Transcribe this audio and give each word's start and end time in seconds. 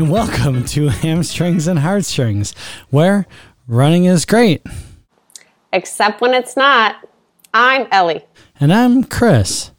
and 0.00 0.10
welcome 0.10 0.64
to 0.64 0.88
Hamstrings 1.02 1.68
and 1.68 1.78
Heartstrings, 1.78 2.54
where 2.88 3.26
running 3.68 4.06
is 4.06 4.24
great. 4.24 4.66
Except 5.74 6.22
when 6.22 6.32
it's 6.32 6.56
not. 6.56 7.06
I'm 7.52 7.86
Ellie. 7.90 8.24
And 8.58 8.72
I'm 8.72 9.04
Chris. 9.04 9.72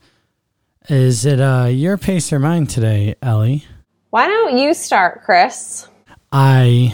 Is 0.88 1.26
it 1.26 1.42
uh, 1.42 1.70
your 1.72 1.98
pace 1.98 2.32
or 2.32 2.38
mine 2.38 2.68
today, 2.68 3.16
Ellie? 3.24 3.66
Why 4.12 4.28
don't 4.28 4.60
you 4.60 4.76
start, 4.76 5.24
Chris? 5.24 5.88
I 6.32 6.94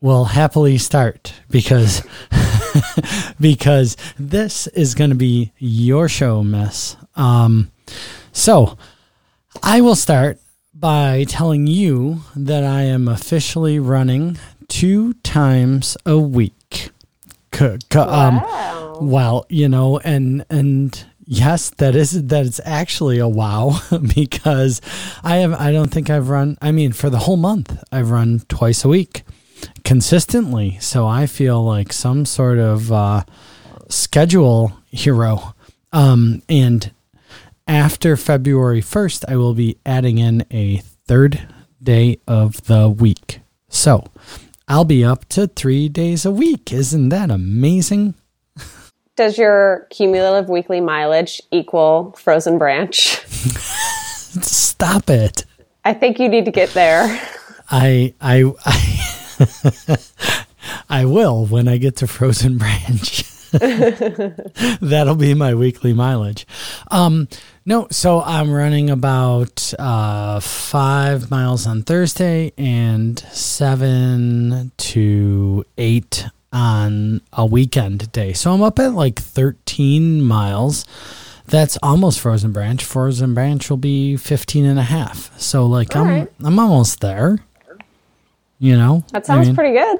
will 0.00 0.24
happily 0.24 0.78
start 0.78 1.34
because 1.50 2.02
because 3.40 3.98
this 4.18 4.68
is 4.68 4.94
going 4.94 5.10
to 5.10 5.16
be 5.16 5.52
your 5.58 6.08
show, 6.08 6.42
Miss. 6.42 6.96
Um, 7.14 7.70
so 8.32 8.78
I 9.62 9.82
will 9.82 9.96
start 9.96 10.38
by 10.84 11.24
telling 11.26 11.66
you 11.66 12.20
that 12.36 12.62
I 12.62 12.82
am 12.82 13.08
officially 13.08 13.78
running 13.78 14.36
two 14.68 15.14
times 15.22 15.96
a 16.04 16.18
week. 16.18 16.90
C- 17.54 17.78
c- 17.90 17.98
um, 17.98 18.42
Wow. 18.42 18.98
well, 19.00 19.46
you 19.48 19.66
know, 19.66 19.98
and 20.00 20.44
and 20.50 21.02
yes, 21.24 21.70
that 21.78 21.96
is 21.96 22.26
that 22.26 22.44
it's 22.44 22.60
actually 22.66 23.18
a 23.18 23.26
wow 23.26 23.80
because 24.14 24.82
I 25.22 25.36
have 25.36 25.54
I 25.54 25.72
don't 25.72 25.90
think 25.90 26.10
I've 26.10 26.28
run. 26.28 26.58
I 26.60 26.70
mean, 26.70 26.92
for 26.92 27.08
the 27.08 27.20
whole 27.20 27.38
month, 27.38 27.82
I've 27.90 28.10
run 28.10 28.42
twice 28.50 28.84
a 28.84 28.88
week 28.88 29.22
consistently. 29.84 30.76
So 30.80 31.06
I 31.06 31.24
feel 31.26 31.64
like 31.64 31.94
some 31.94 32.26
sort 32.26 32.58
of 32.58 32.92
uh, 32.92 33.22
schedule 33.88 34.74
hero. 34.90 35.54
Um, 35.94 36.42
and 36.50 36.90
after 37.66 38.16
February 38.16 38.80
1st, 38.80 39.24
I 39.28 39.36
will 39.36 39.54
be 39.54 39.78
adding 39.86 40.18
in 40.18 40.44
a 40.50 40.78
third 41.06 41.46
day 41.82 42.18
of 42.26 42.64
the 42.64 42.88
week. 42.88 43.40
So 43.68 44.04
I'll 44.68 44.84
be 44.84 45.04
up 45.04 45.26
to 45.30 45.46
three 45.46 45.88
days 45.88 46.24
a 46.24 46.30
week. 46.30 46.72
Isn't 46.72 47.10
that 47.10 47.30
amazing? 47.30 48.14
Does 49.16 49.38
your 49.38 49.86
cumulative 49.90 50.48
weekly 50.48 50.80
mileage 50.80 51.40
equal 51.50 52.12
Frozen 52.18 52.58
Branch? 52.58 52.94
Stop 54.40 55.08
it. 55.08 55.44
I 55.84 55.94
think 55.94 56.18
you 56.18 56.28
need 56.28 56.46
to 56.46 56.50
get 56.50 56.70
there. 56.70 57.20
I 57.70 58.14
I 58.20 58.52
I, 58.64 59.98
I 60.88 61.04
will 61.04 61.46
when 61.46 61.68
I 61.68 61.76
get 61.76 61.96
to 61.96 62.06
Frozen 62.08 62.58
Branch. 62.58 63.24
That'll 64.80 65.14
be 65.14 65.34
my 65.34 65.54
weekly 65.54 65.92
mileage. 65.92 66.46
Um, 66.90 67.28
no, 67.64 67.86
so 67.90 68.20
I'm 68.20 68.50
running 68.50 68.90
about 68.90 69.72
uh, 69.78 70.40
five 70.40 71.30
miles 71.30 71.66
on 71.66 71.82
Thursday 71.82 72.52
and 72.58 73.18
seven 73.18 74.72
to 74.76 75.64
eight 75.78 76.26
on 76.52 77.20
a 77.32 77.46
weekend 77.46 78.10
day. 78.10 78.32
So 78.32 78.52
I'm 78.52 78.62
up 78.62 78.78
at 78.78 78.92
like 78.92 79.20
13 79.20 80.20
miles. 80.22 80.84
That's 81.46 81.78
almost 81.82 82.20
Frozen 82.20 82.52
Branch. 82.52 82.82
Frozen 82.82 83.34
Branch 83.34 83.70
will 83.70 83.76
be 83.76 84.16
15 84.16 84.64
and 84.64 84.78
a 84.78 84.84
half. 84.84 85.38
So 85.40 85.66
like 85.66 85.94
I'm 85.94 86.08
right. 86.08 86.32
I'm 86.42 86.58
almost 86.58 87.00
there. 87.00 87.38
You 88.58 88.76
know? 88.76 89.04
That 89.12 89.26
sounds 89.26 89.46
I 89.46 89.50
mean, 89.50 89.56
pretty 89.56 89.78
good. 89.78 89.98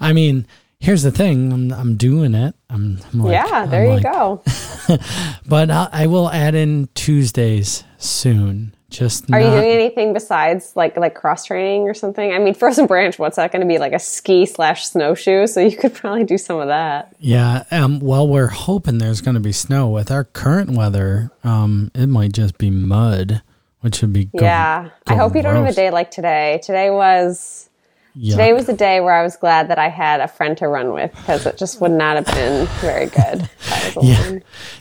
I 0.00 0.12
mean, 0.12 0.46
here's 0.82 1.02
the 1.04 1.10
thing. 1.12 1.52
I'm 1.52 1.72
I'm 1.72 1.96
doing 1.96 2.34
it. 2.34 2.54
I'm, 2.68 2.98
I'm 3.12 3.20
like, 3.22 3.32
yeah, 3.32 3.66
there 3.66 3.82
I'm 3.82 3.86
you 3.88 3.94
like- 3.94 4.02
go. 4.02 4.42
But 5.46 5.70
I, 5.70 5.88
I 5.92 6.06
will 6.06 6.28
add 6.30 6.54
in 6.54 6.88
Tuesdays 6.94 7.84
soon. 7.98 8.74
Just 8.90 9.32
Are 9.32 9.40
you 9.40 9.46
doing 9.48 9.70
anything 9.70 10.12
besides 10.12 10.72
like 10.76 10.98
like 10.98 11.14
cross 11.14 11.46
training 11.46 11.82
or 11.84 11.94
something? 11.94 12.32
I 12.34 12.38
mean, 12.38 12.52
Frozen 12.62 12.86
Branch, 12.88 13.18
what's 13.18 13.36
that 13.36 13.50
going 13.50 13.62
to 13.62 13.66
be 13.66 13.78
like 13.78 13.92
a 13.94 13.98
ski 13.98 14.44
slash 14.44 14.86
snowshoe? 14.86 15.46
So 15.46 15.60
you 15.60 15.74
could 15.78 15.94
probably 15.94 16.24
do 16.24 16.36
some 16.36 16.58
of 16.58 16.68
that. 16.68 17.14
Yeah. 17.18 17.64
Um. 17.70 18.00
Well, 18.00 18.28
we're 18.28 18.48
hoping 18.48 18.98
there's 18.98 19.22
going 19.22 19.34
to 19.36 19.40
be 19.40 19.52
snow. 19.52 19.88
With 19.88 20.10
our 20.10 20.24
current 20.24 20.70
weather, 20.70 21.30
um, 21.42 21.90
it 21.94 22.08
might 22.08 22.32
just 22.32 22.58
be 22.58 22.68
mud, 22.70 23.40
which 23.80 24.02
would 24.02 24.12
be 24.12 24.26
go- 24.26 24.44
yeah, 24.44 24.90
I 25.06 25.14
hope 25.16 25.34
you 25.36 25.42
don't 25.42 25.56
have 25.56 25.66
a 25.66 25.72
day 25.72 25.90
like 25.90 26.10
today. 26.10 26.60
Today 26.62 26.90
was 26.90 27.70
Yeah. 28.14 28.32
today 28.36 28.52
was 28.52 28.68
a 28.68 28.76
day 28.76 29.00
where 29.00 29.14
I 29.14 29.22
was 29.22 29.36
glad 29.36 29.68
that 29.68 29.78
I 29.78 29.88
had 29.88 30.20
a 30.20 30.28
friend 30.28 30.56
to 30.58 30.68
run 30.68 30.92
with 30.92 31.10
because 31.14 31.46
it 31.46 31.56
just 31.56 31.80
would 31.80 31.92
not 31.92 32.16
have 32.16 32.26
been 32.26 32.66
very 32.80 33.06
good. 33.06 33.48
I 33.70 33.94
Yeah. 34.02 34.38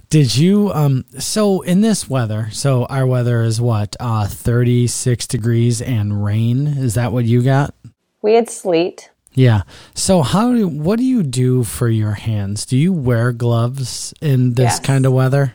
Did 0.10 0.36
you 0.36 0.72
um 0.74 1.06
so 1.18 1.62
in 1.62 1.82
this 1.82 2.10
weather, 2.10 2.50
so 2.52 2.86
our 2.86 3.06
weather 3.08 3.42
is 3.44 3.62
what? 3.62 3.96
Uh 4.00 4.28
36 4.28 5.28
degrees 5.28 5.82
and 5.82 6.24
rain. 6.24 6.68
Is 6.68 6.96
that 6.96 7.12
what 7.14 7.26
you 7.26 7.42
got? 7.42 7.74
We 8.22 8.34
had 8.34 8.50
sleet. 8.50 9.10
Yeah. 9.34 9.62
So 9.96 10.22
how 10.24 10.52
do 10.54 10.68
what 10.68 10.98
do 11.00 11.06
you 11.06 11.24
do 11.24 11.64
for 11.64 11.88
your 11.88 12.12
hands? 12.14 12.66
Do 12.66 12.76
you 12.78 12.92
wear 12.92 13.32
gloves 13.32 14.14
in 14.22 14.56
this 14.56 14.64
Yes. 14.74 14.80
kind 14.82 15.06
of 15.06 15.14
weather? 15.14 15.54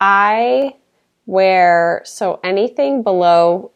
I 0.00 0.76
wear 1.26 2.00
so 2.06 2.40
anything 2.42 3.02
below 3.02 3.70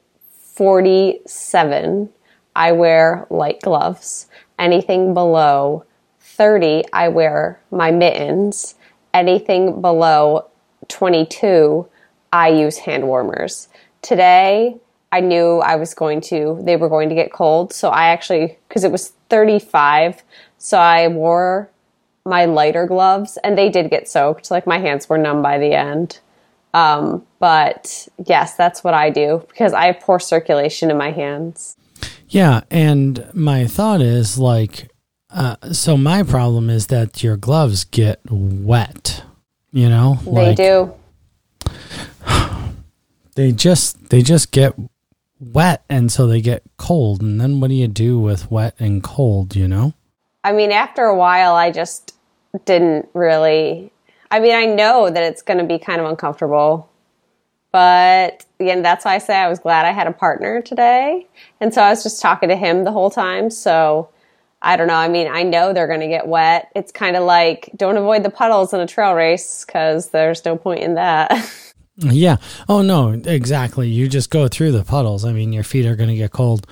47, 0.54 2.08
I 2.54 2.72
wear 2.72 3.26
light 3.30 3.60
gloves. 3.60 4.26
Anything 4.58 5.14
below 5.14 5.84
30, 6.20 6.84
I 6.92 7.08
wear 7.08 7.60
my 7.70 7.90
mittens. 7.90 8.74
Anything 9.14 9.80
below 9.80 10.46
22, 10.88 11.88
I 12.32 12.48
use 12.48 12.78
hand 12.78 13.06
warmers. 13.06 13.68
Today, 14.00 14.76
I 15.10 15.20
knew 15.20 15.58
I 15.58 15.76
was 15.76 15.92
going 15.92 16.22
to, 16.22 16.58
they 16.62 16.76
were 16.76 16.88
going 16.88 17.10
to 17.10 17.14
get 17.14 17.32
cold. 17.32 17.72
So 17.72 17.90
I 17.90 18.06
actually, 18.06 18.58
because 18.68 18.82
it 18.82 18.90
was 18.90 19.12
35, 19.28 20.22
so 20.56 20.78
I 20.78 21.08
wore 21.08 21.70
my 22.24 22.46
lighter 22.46 22.86
gloves 22.86 23.36
and 23.44 23.58
they 23.58 23.68
did 23.68 23.90
get 23.90 24.08
soaked. 24.08 24.50
Like 24.50 24.66
my 24.66 24.78
hands 24.78 25.08
were 25.08 25.18
numb 25.18 25.42
by 25.42 25.58
the 25.58 25.74
end. 25.74 26.20
Um, 26.74 27.26
but 27.38 28.08
yes, 28.24 28.54
that's 28.54 28.82
what 28.82 28.94
I 28.94 29.10
do 29.10 29.44
because 29.48 29.74
I 29.74 29.86
have 29.86 30.00
poor 30.00 30.18
circulation 30.18 30.90
in 30.90 30.96
my 30.96 31.10
hands. 31.10 31.76
Yeah, 32.32 32.62
and 32.70 33.28
my 33.34 33.66
thought 33.66 34.00
is 34.00 34.38
like 34.38 34.90
uh 35.30 35.56
so 35.72 35.96
my 35.98 36.22
problem 36.22 36.70
is 36.70 36.86
that 36.86 37.22
your 37.22 37.36
gloves 37.36 37.84
get 37.84 38.20
wet. 38.30 39.22
You 39.70 39.90
know? 39.90 40.18
They 40.24 40.30
Like, 40.30 40.56
do. 40.56 40.94
They 43.34 43.52
just 43.52 44.10
they 44.10 44.20
just 44.20 44.50
get 44.50 44.74
wet 45.40 45.84
and 45.88 46.12
so 46.12 46.26
they 46.26 46.40
get 46.40 46.62
cold 46.76 47.22
and 47.22 47.40
then 47.40 47.60
what 47.60 47.68
do 47.68 47.74
you 47.74 47.88
do 47.88 48.18
with 48.18 48.50
wet 48.50 48.74
and 48.78 49.02
cold, 49.02 49.56
you 49.56 49.66
know? 49.68 49.94
I 50.44 50.52
mean, 50.52 50.72
after 50.72 51.04
a 51.04 51.16
while, 51.16 51.54
I 51.54 51.70
just 51.70 52.14
didn't 52.64 53.08
really. 53.14 53.90
I 54.30 54.40
mean, 54.40 54.54
I 54.54 54.66
know 54.66 55.10
that 55.10 55.22
it's 55.22 55.42
going 55.42 55.58
to 55.58 55.64
be 55.64 55.78
kind 55.78 56.00
of 56.00 56.06
uncomfortable, 56.06 56.90
but 57.72 58.44
again, 58.60 58.82
that's 58.82 59.04
why 59.04 59.14
I 59.14 59.18
say 59.18 59.36
I 59.36 59.48
was 59.48 59.58
glad 59.58 59.86
I 59.86 59.92
had 59.92 60.06
a 60.06 60.12
partner 60.12 60.62
today. 60.62 61.26
And 61.60 61.72
so 61.72 61.82
I 61.82 61.90
was 61.90 62.02
just 62.02 62.20
talking 62.20 62.50
to 62.50 62.56
him 62.56 62.84
the 62.84 62.92
whole 62.92 63.10
time. 63.10 63.50
So 63.50 64.10
I 64.60 64.76
don't 64.76 64.86
know. 64.86 64.94
I 64.94 65.08
mean, 65.08 65.26
I 65.26 65.42
know 65.42 65.72
they're 65.72 65.88
going 65.88 66.00
to 66.00 66.08
get 66.08 66.28
wet. 66.28 66.70
It's 66.76 66.92
kind 66.92 67.16
of 67.16 67.24
like 67.24 67.70
don't 67.74 67.96
avoid 67.96 68.22
the 68.22 68.30
puddles 68.30 68.72
in 68.72 68.80
a 68.80 68.86
trail 68.86 69.14
race 69.14 69.64
because 69.64 70.10
there's 70.10 70.44
no 70.44 70.56
point 70.56 70.80
in 70.80 70.94
that. 70.94 71.32
Yeah. 71.98 72.38
Oh 72.70 72.80
no, 72.80 73.10
exactly. 73.10 73.86
You 73.86 74.08
just 74.08 74.30
go 74.30 74.48
through 74.48 74.72
the 74.72 74.82
puddles. 74.82 75.26
I 75.26 75.32
mean, 75.32 75.52
your 75.52 75.62
feet 75.62 75.84
are 75.84 75.94
going 75.94 76.08
to 76.08 76.16
get 76.16 76.32
cold. 76.32 76.66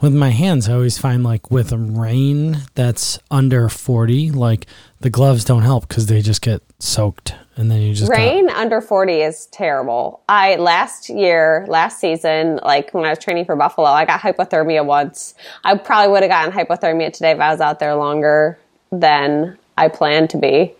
With 0.00 0.14
my 0.14 0.30
hands, 0.30 0.68
I 0.68 0.74
always 0.74 0.96
find 0.98 1.24
like 1.24 1.50
with 1.50 1.72
rain 1.72 2.58
that's 2.74 3.18
under 3.30 3.68
40, 3.68 4.30
like 4.30 4.66
the 5.00 5.10
gloves 5.10 5.44
don't 5.44 5.62
help 5.62 5.88
cuz 5.88 6.06
they 6.06 6.20
just 6.22 6.40
get 6.40 6.62
soaked 6.78 7.34
and 7.56 7.68
then 7.70 7.80
you 7.80 7.92
just 7.92 8.08
got- 8.10 8.16
Rain 8.16 8.48
under 8.50 8.80
40 8.80 9.20
is 9.22 9.46
terrible. 9.46 10.20
I 10.28 10.54
last 10.54 11.08
year, 11.08 11.64
last 11.68 11.98
season, 11.98 12.60
like 12.62 12.94
when 12.94 13.04
I 13.04 13.10
was 13.10 13.18
training 13.18 13.46
for 13.46 13.56
Buffalo, 13.56 13.88
I 13.88 14.04
got 14.04 14.20
hypothermia 14.20 14.84
once. 14.84 15.34
I 15.64 15.76
probably 15.76 16.12
would 16.12 16.22
have 16.22 16.30
gotten 16.30 16.52
hypothermia 16.52 17.12
today 17.12 17.32
if 17.32 17.40
I 17.40 17.50
was 17.50 17.60
out 17.60 17.80
there 17.80 17.96
longer 17.96 18.56
than 18.92 19.58
I 19.76 19.88
planned 19.88 20.30
to 20.30 20.36
be. 20.36 20.72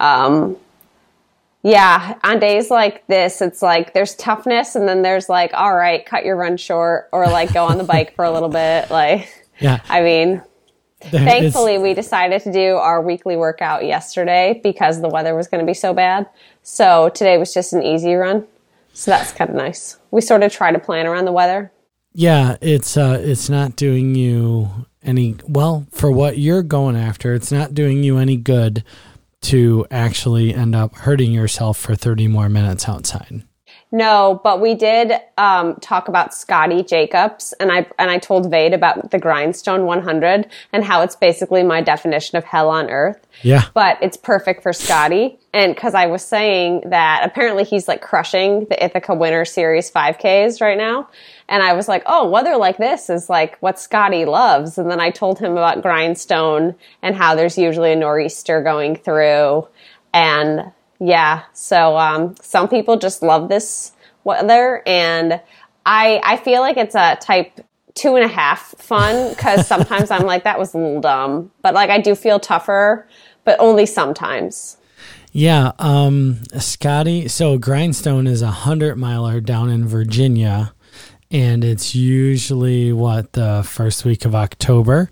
Um, 0.00 0.56
yeah, 1.64 2.18
on 2.22 2.38
days 2.38 2.70
like 2.70 3.06
this, 3.06 3.40
it's 3.40 3.62
like 3.62 3.94
there's 3.94 4.14
toughness, 4.14 4.76
and 4.76 4.86
then 4.86 5.00
there's 5.02 5.28
like, 5.30 5.52
all 5.54 5.74
right, 5.74 6.04
cut 6.04 6.24
your 6.24 6.36
run 6.36 6.58
short, 6.58 7.08
or 7.10 7.26
like 7.26 7.52
go 7.54 7.64
on 7.64 7.78
the 7.78 7.84
bike 7.84 8.14
for 8.14 8.24
a 8.24 8.30
little 8.30 8.50
bit. 8.50 8.90
Like, 8.90 9.26
Yeah. 9.58 9.80
I 9.88 10.02
mean, 10.02 10.42
It's- 11.00 11.24
Thankfully, 11.24 11.78
we 11.78 11.94
decided 11.94 12.42
to 12.42 12.52
do 12.52 12.76
our 12.76 13.00
weekly 13.02 13.36
workout 13.36 13.84
yesterday 13.84 14.60
because 14.62 15.00
the 15.00 15.08
weather 15.08 15.34
was 15.34 15.48
going 15.48 15.60
to 15.60 15.66
be 15.66 15.74
so 15.74 15.92
bad. 15.94 16.26
So 16.62 17.08
today 17.10 17.38
was 17.38 17.52
just 17.54 17.72
an 17.72 17.82
easy 17.82 18.14
run. 18.14 18.46
So 18.92 19.10
that's 19.10 19.32
kind 19.32 19.50
of 19.50 19.56
nice. 19.56 19.96
We 20.10 20.20
sort 20.20 20.42
of 20.42 20.52
try 20.52 20.70
to 20.70 20.78
plan 20.78 21.06
around 21.06 21.24
the 21.24 21.32
weather. 21.32 21.72
Yeah, 22.12 22.56
it's 22.60 22.96
uh 22.96 23.20
it's 23.20 23.48
not 23.50 23.74
doing 23.74 24.14
you 24.14 24.68
any 25.02 25.34
well, 25.48 25.86
for 25.90 26.10
what 26.12 26.38
you're 26.38 26.62
going 26.62 26.94
after, 26.96 27.34
it's 27.34 27.50
not 27.50 27.74
doing 27.74 28.04
you 28.04 28.18
any 28.18 28.36
good 28.36 28.84
to 29.44 29.86
actually 29.90 30.54
end 30.54 30.74
up 30.74 30.94
hurting 30.96 31.32
yourself 31.32 31.78
for 31.78 31.94
30 31.94 32.28
more 32.28 32.48
minutes 32.48 32.88
outside. 32.88 33.44
No, 33.94 34.40
but 34.42 34.60
we 34.60 34.74
did 34.74 35.12
um, 35.38 35.76
talk 35.76 36.08
about 36.08 36.34
Scotty 36.34 36.82
Jacobs, 36.82 37.54
and 37.60 37.70
I 37.70 37.86
and 37.96 38.10
I 38.10 38.18
told 38.18 38.50
Vade 38.50 38.74
about 38.74 39.12
the 39.12 39.20
Grindstone 39.20 39.86
100 39.86 40.48
and 40.72 40.84
how 40.84 41.02
it's 41.02 41.14
basically 41.14 41.62
my 41.62 41.80
definition 41.80 42.36
of 42.36 42.42
hell 42.42 42.70
on 42.70 42.90
earth. 42.90 43.24
Yeah. 43.42 43.66
But 43.72 43.98
it's 44.02 44.16
perfect 44.16 44.64
for 44.64 44.72
Scotty, 44.72 45.38
and 45.52 45.72
because 45.72 45.94
I 45.94 46.06
was 46.06 46.24
saying 46.24 46.82
that 46.86 47.22
apparently 47.24 47.62
he's 47.62 47.86
like 47.86 48.02
crushing 48.02 48.66
the 48.68 48.84
Ithaca 48.84 49.14
Winter 49.14 49.44
Series 49.44 49.92
5Ks 49.92 50.60
right 50.60 50.76
now, 50.76 51.08
and 51.48 51.62
I 51.62 51.74
was 51.74 51.86
like, 51.86 52.02
oh, 52.06 52.28
weather 52.28 52.56
like 52.56 52.78
this 52.78 53.08
is 53.08 53.30
like 53.30 53.56
what 53.58 53.78
Scotty 53.78 54.24
loves, 54.24 54.76
and 54.76 54.90
then 54.90 54.98
I 55.00 55.10
told 55.10 55.38
him 55.38 55.52
about 55.52 55.82
Grindstone 55.82 56.74
and 57.00 57.14
how 57.14 57.36
there's 57.36 57.56
usually 57.56 57.92
a 57.92 57.96
nor'easter 57.96 58.60
going 58.60 58.96
through, 58.96 59.68
and 60.12 60.72
yeah, 61.04 61.42
so 61.52 61.98
um, 61.98 62.34
some 62.40 62.66
people 62.66 62.96
just 62.96 63.22
love 63.22 63.50
this 63.50 63.92
weather, 64.24 64.82
and 64.86 65.38
I 65.84 66.18
I 66.24 66.38
feel 66.38 66.62
like 66.62 66.78
it's 66.78 66.94
a 66.94 67.18
type 67.20 67.60
two 67.92 68.16
and 68.16 68.24
a 68.24 68.28
half 68.28 68.74
fun 68.78 69.28
because 69.28 69.66
sometimes 69.68 70.10
I'm 70.10 70.24
like 70.24 70.44
that 70.44 70.58
was 70.58 70.72
a 70.72 70.78
little 70.78 71.02
dumb, 71.02 71.50
but 71.60 71.74
like 71.74 71.90
I 71.90 72.00
do 72.00 72.14
feel 72.14 72.40
tougher, 72.40 73.06
but 73.44 73.60
only 73.60 73.84
sometimes. 73.84 74.78
Yeah, 75.30 75.72
um, 75.78 76.38
Scotty. 76.58 77.28
So 77.28 77.58
Grindstone 77.58 78.26
is 78.26 78.40
a 78.40 78.50
hundred 78.50 78.96
miler 78.96 79.42
down 79.42 79.68
in 79.68 79.86
Virginia, 79.86 80.72
and 81.30 81.64
it's 81.64 81.94
usually 81.94 82.94
what 82.94 83.34
the 83.34 83.62
first 83.62 84.06
week 84.06 84.24
of 84.24 84.34
October, 84.34 85.10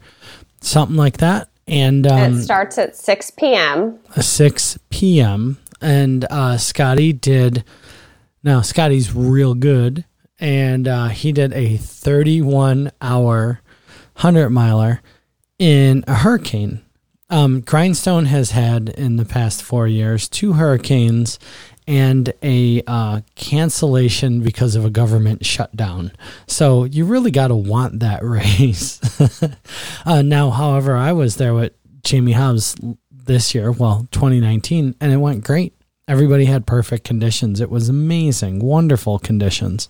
something 0.63 0.97
like 0.97 1.19
that. 1.19 1.51
And 1.69 2.07
um, 2.07 2.39
it 2.39 2.43
starts 2.45 2.79
at 2.79 2.97
six 2.97 3.31
p.m. 3.31 3.99
six 4.19 4.79
p.m 4.89 5.59
and 5.83 6.25
uh, 6.31 6.57
Scotty 6.57 7.13
did. 7.13 7.65
Now 8.43 8.61
Scotty's 8.61 9.15
real 9.15 9.55
good, 9.55 10.05
and 10.39 10.89
uh, 10.89 11.09
he 11.09 11.33
did 11.33 11.53
a 11.53 11.77
31 11.77 12.91
hour 13.01 13.61
hundred 14.17 14.51
miler 14.51 15.01
in 15.59 16.05
a 16.07 16.15
hurricane. 16.15 16.83
Um, 17.31 17.61
Grindstone 17.61 18.27
has 18.27 18.51
had 18.51 18.91
in 18.91 19.17
the 19.17 19.25
past 19.25 19.63
four 19.63 19.89
years 19.89 20.29
two 20.29 20.53
hurricanes 20.53 21.39
and 21.87 22.33
a 22.43 22.83
uh, 22.87 23.23
cancellation 23.35 24.41
because 24.41 24.77
of 24.77 24.85
a 24.85 24.91
government 24.91 25.45
shutdown. 25.45 26.13
So 26.47 26.85
you 26.85 27.05
really 27.05 27.31
got 27.31 27.49
to 27.49 27.57
want 27.57 28.01
that 28.01 28.23
race. 28.25 29.01
uh, 30.05 30.23
now, 30.23 30.51
however, 30.51 30.95
I 30.95 31.13
was 31.13 31.37
there 31.37 31.55
with 31.55 31.73
Jamie 32.05 32.33
Hobbs 32.33 32.77
this 33.25 33.55
year, 33.55 33.71
well, 33.71 34.09
2019, 34.13 34.97
and 35.01 35.13
it 35.13 35.17
went 35.17 35.45
great. 35.45 35.75
Everybody 36.09 36.47
had 36.47 36.67
perfect 36.67 37.05
conditions. 37.05 37.61
It 37.61 37.71
was 37.71 37.89
amazing, 37.89 38.61
wonderful 38.61 39.19
conditions. 39.19 39.89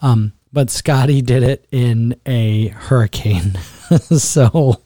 Um, 0.00 0.32
but 0.52 0.70
Scotty 0.70 1.20
did 1.20 1.42
it 1.42 1.66
in 1.70 2.16
a 2.26 2.68
hurricane. 2.68 3.52
so, 4.16 4.80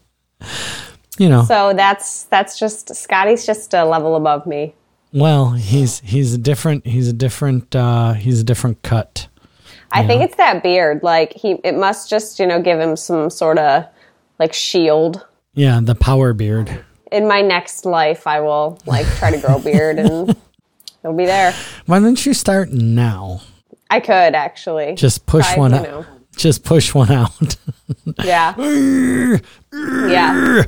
you 1.19 1.29
know. 1.29 1.45
So 1.45 1.75
that's 1.75 2.25
that's 2.25 2.59
just 2.59 2.95
Scotty's 2.95 3.47
just 3.47 3.75
a 3.75 3.85
level 3.85 4.17
above 4.17 4.47
me. 4.47 4.75
Well, 5.13 5.51
he's 5.51 6.01
he's 6.01 6.35
a 6.35 6.39
different 6.39 6.87
he's 6.87 7.09
a 7.09 7.13
different 7.13 7.75
uh 7.77 8.15
he's 8.15 8.41
a 8.41 8.45
different 8.45 8.83
cut. 8.83 9.29
I 9.91 10.07
think 10.07 10.23
it's 10.23 10.37
that 10.37 10.63
beard. 10.63 11.03
Like 11.03 11.33
he 11.33 11.53
it 11.65 11.75
must 11.75 12.11
just, 12.11 12.39
you 12.39 12.47
know, 12.47 12.61
give 12.61 12.79
him 12.79 12.97
some 12.97 13.31
sort 13.31 13.59
of 13.59 13.87
like 14.39 14.53
shield. 14.53 15.27
Yeah, 15.55 15.81
the 15.83 15.95
power 15.95 16.33
beard 16.35 16.85
in 17.13 17.27
my 17.29 17.43
next 17.43 17.85
life, 17.85 18.27
I 18.27 18.41
will 18.41 18.79
like 18.87 19.07
try 19.17 19.31
to 19.31 19.39
grow 19.39 19.57
a 19.57 19.61
beard 19.61 19.99
and 19.99 20.37
it'll 21.05 21.17
be 21.17 21.27
there. 21.27 21.55
Why 21.87 22.01
don't 22.01 22.25
you 22.25 22.35
start 22.35 22.71
now? 22.71 23.43
I 23.91 24.01
could 24.01 24.35
actually 24.35 24.95
just 24.95 25.27
push 25.27 25.47
Try, 25.47 25.59
one 25.59 25.75
out. 25.75 26.07
Just 26.37 26.63
push 26.63 26.95
one 26.95 27.11
out. 27.11 27.57
yeah. 28.23 28.55
yeah. 29.73 30.63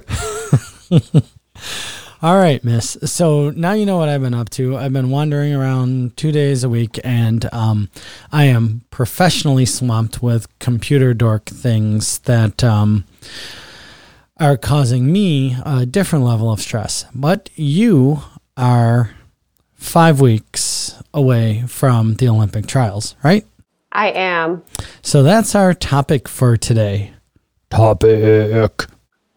All 2.23 2.37
right, 2.37 2.63
miss. 2.65 2.99
So 3.05 3.51
now 3.51 3.73
you 3.73 3.87
know 3.87 3.97
what 3.97 4.09
I've 4.09 4.21
been 4.21 4.35
up 4.35 4.51
to. 4.51 4.77
I've 4.77 4.93
been 4.93 5.09
wandering 5.11 5.55
around 5.55 6.17
two 6.19 6.33
days 6.33 6.65
a 6.65 6.69
week, 6.69 6.99
and 7.05 7.49
um, 7.55 7.89
I 8.33 8.45
am 8.45 8.83
professionally 8.91 9.65
swamped 9.65 10.23
with 10.23 10.47
computer 10.59 11.15
dork 11.15 11.47
things 11.47 12.19
that 12.21 12.63
um, 12.63 13.05
are 14.41 14.57
causing 14.57 15.13
me 15.13 15.55
a 15.65 15.85
different 15.85 16.25
level 16.25 16.51
of 16.51 16.61
stress. 16.61 17.05
But 17.15 17.51
you 17.55 18.23
are 18.57 19.11
five 19.75 20.21
weeks 20.21 21.01
away 21.13 21.65
from 21.69 22.15
the 22.15 22.29
Olympic 22.29 22.67
trials, 22.67 23.15
right? 23.23 23.47
I 23.93 24.11
am. 24.11 24.63
So 25.03 25.23
that's 25.23 25.55
our 25.55 25.75
topic 25.75 26.27
for 26.29 26.57
today. 26.57 27.13
Topic. 27.71 28.87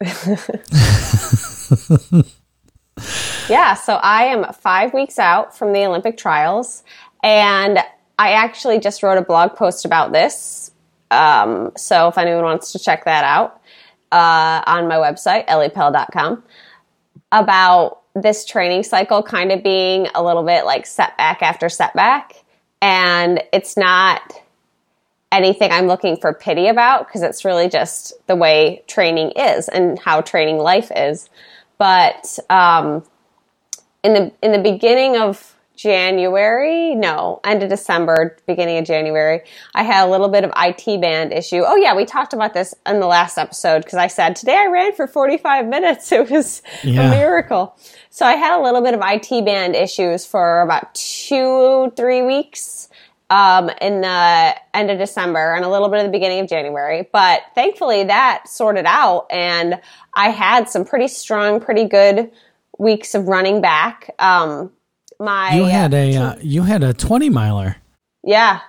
yeah, 3.48 3.74
so 3.74 3.94
I 3.94 4.24
am 4.24 4.52
five 4.52 4.94
weeks 4.94 5.18
out 5.18 5.56
from 5.56 5.72
the 5.72 5.84
Olympic 5.84 6.16
trials, 6.16 6.82
and 7.22 7.78
I 8.18 8.32
actually 8.32 8.80
just 8.80 9.02
wrote 9.02 9.18
a 9.18 9.22
blog 9.22 9.54
post 9.56 9.84
about 9.84 10.12
this. 10.12 10.70
Um, 11.10 11.72
so 11.76 12.08
if 12.08 12.18
anyone 12.18 12.44
wants 12.44 12.72
to 12.72 12.78
check 12.78 13.04
that 13.04 13.24
out, 13.24 13.60
uh, 14.14 14.62
on 14.66 14.86
my 14.86 14.94
website, 14.94 15.46
elliepell.com, 15.48 16.42
about 17.32 18.00
this 18.14 18.44
training 18.44 18.84
cycle 18.84 19.22
kind 19.24 19.50
of 19.50 19.62
being 19.62 20.06
a 20.14 20.22
little 20.22 20.44
bit 20.44 20.64
like 20.64 20.86
setback 20.86 21.42
after 21.42 21.68
setback. 21.68 22.44
And 22.80 23.42
it's 23.52 23.76
not 23.76 24.32
anything 25.32 25.72
I'm 25.72 25.88
looking 25.88 26.16
for 26.16 26.32
pity 26.32 26.68
about 26.68 27.08
because 27.08 27.22
it's 27.22 27.44
really 27.44 27.68
just 27.68 28.12
the 28.28 28.36
way 28.36 28.84
training 28.86 29.32
is 29.32 29.68
and 29.68 29.98
how 29.98 30.20
training 30.20 30.58
life 30.58 30.92
is. 30.94 31.28
But 31.76 32.38
um, 32.48 33.02
in 34.04 34.14
the 34.14 34.32
in 34.42 34.52
the 34.52 34.60
beginning 34.60 35.16
of 35.16 35.53
January, 35.76 36.94
no, 36.94 37.40
end 37.44 37.62
of 37.62 37.68
December, 37.68 38.36
beginning 38.46 38.78
of 38.78 38.84
January, 38.84 39.42
I 39.74 39.82
had 39.82 40.06
a 40.06 40.10
little 40.10 40.28
bit 40.28 40.44
of 40.44 40.52
IT 40.56 41.00
band 41.00 41.32
issue. 41.32 41.62
Oh 41.66 41.76
yeah, 41.76 41.94
we 41.94 42.04
talked 42.04 42.32
about 42.32 42.54
this 42.54 42.74
in 42.86 43.00
the 43.00 43.06
last 43.06 43.38
episode 43.38 43.84
because 43.84 43.98
I 43.98 44.06
said 44.06 44.36
today 44.36 44.56
I 44.56 44.66
ran 44.66 44.94
for 44.94 45.06
45 45.06 45.66
minutes. 45.66 46.12
It 46.14 46.30
was 46.30 46.62
yeah. 46.84 47.08
a 47.08 47.10
miracle. 47.10 47.76
So 48.08 48.24
I 48.24 48.34
had 48.34 48.56
a 48.56 48.62
little 48.62 48.82
bit 48.82 48.94
of 48.94 49.00
IT 49.02 49.44
band 49.44 49.74
issues 49.74 50.24
for 50.24 50.60
about 50.60 50.94
two, 50.94 51.92
three 51.96 52.22
weeks 52.22 52.88
um, 53.30 53.68
in 53.80 54.00
the 54.00 54.54
end 54.74 54.90
of 54.90 54.98
December 54.98 55.54
and 55.54 55.64
a 55.64 55.68
little 55.68 55.88
bit 55.88 55.98
of 55.98 56.06
the 56.06 56.12
beginning 56.12 56.40
of 56.40 56.48
January. 56.48 57.08
But 57.12 57.42
thankfully 57.56 58.04
that 58.04 58.44
sorted 58.48 58.84
out 58.86 59.26
and 59.30 59.80
I 60.14 60.28
had 60.28 60.68
some 60.68 60.84
pretty 60.84 61.08
strong, 61.08 61.60
pretty 61.60 61.84
good 61.84 62.30
weeks 62.78 63.14
of 63.14 63.26
running 63.26 63.60
back. 63.60 64.14
Um, 64.20 64.70
my 65.20 65.54
you 65.54 65.64
had 65.64 65.94
a 65.94 66.16
uh, 66.16 66.36
you 66.40 66.62
had 66.62 66.82
a 66.82 66.92
20 66.92 67.30
miler. 67.30 67.76
Yeah. 68.22 68.60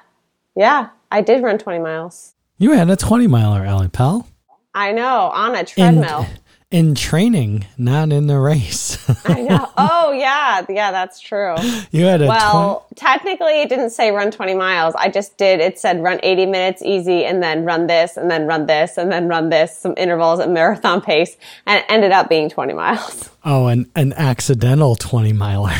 Yeah. 0.55 0.89
I 1.11 1.21
did 1.21 1.43
run 1.43 1.57
20 1.57 1.79
miles. 1.79 2.33
You 2.57 2.71
had 2.71 2.89
a 2.89 2.95
20 2.95 3.27
miler 3.27 3.65
ellie 3.65 3.87
pell. 3.87 4.27
I 4.73 4.91
know 4.91 5.31
on 5.33 5.55
a 5.55 5.63
treadmill 5.63 6.25
in 6.71 6.95
training 6.95 7.65
not 7.77 8.11
in 8.11 8.27
the 8.27 8.37
race 8.37 8.97
i 9.25 9.41
know 9.41 9.69
oh 9.77 10.11
yeah 10.11 10.65
yeah 10.67 10.91
that's 10.91 11.19
true 11.19 11.55
you 11.91 12.05
had 12.05 12.21
a 12.21 12.27
well 12.27 12.87
20- 12.93 12.97
technically 12.97 13.61
it 13.61 13.69
didn't 13.69 13.91
say 13.91 14.11
run 14.11 14.31
20 14.31 14.55
miles 14.55 14.95
i 14.95 15.07
just 15.07 15.37
did 15.37 15.59
it 15.59 15.77
said 15.77 16.01
run 16.01 16.19
80 16.23 16.45
minutes 16.47 16.81
easy 16.81 17.23
and 17.23 17.41
then 17.41 17.63
run 17.63 17.87
this 17.87 18.17
and 18.17 18.31
then 18.31 18.47
run 18.47 18.65
this 18.65 18.97
and 18.97 19.11
then 19.11 19.27
run 19.27 19.49
this 19.49 19.77
some 19.77 19.93
intervals 19.97 20.39
at 20.39 20.49
marathon 20.49 21.01
pace 21.01 21.37
and 21.65 21.79
it 21.79 21.85
ended 21.87 22.11
up 22.11 22.29
being 22.29 22.49
20 22.49 22.73
miles 22.73 23.29
oh 23.45 23.67
an, 23.67 23.89
an 23.95 24.13
accidental 24.13 24.95
20 24.95 25.33
miler 25.33 25.73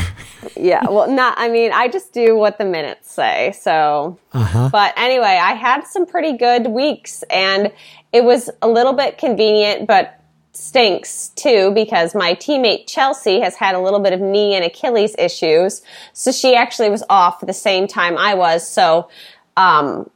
yeah. 0.56 0.84
Well, 0.88 1.10
not, 1.10 1.34
I 1.38 1.48
mean, 1.48 1.72
I 1.72 1.88
just 1.88 2.12
do 2.12 2.36
what 2.36 2.58
the 2.58 2.64
minutes 2.64 3.10
say. 3.10 3.52
So, 3.60 4.18
uh-huh. 4.32 4.70
but 4.70 4.94
anyway, 4.96 5.40
I 5.42 5.52
had 5.52 5.86
some 5.86 6.06
pretty 6.06 6.36
good 6.36 6.68
weeks 6.68 7.22
and 7.30 7.72
it 8.12 8.24
was 8.24 8.50
a 8.62 8.68
little 8.68 8.92
bit 8.92 9.18
convenient, 9.18 9.86
but 9.86 10.20
stinks 10.56 11.28
too 11.30 11.70
because 11.74 12.14
my 12.14 12.34
teammate 12.34 12.86
Chelsea 12.86 13.40
has 13.40 13.56
had 13.56 13.74
a 13.74 13.80
little 13.80 14.00
bit 14.00 14.12
of 14.12 14.20
knee 14.20 14.54
and 14.54 14.64
Achilles 14.64 15.14
issues. 15.18 15.82
So 16.12 16.32
she 16.32 16.54
actually 16.54 16.90
was 16.90 17.04
off 17.10 17.40
the 17.40 17.52
same 17.52 17.86
time 17.86 18.16
I 18.16 18.34
was. 18.34 18.66
So, 18.66 19.08
um, 19.56 20.10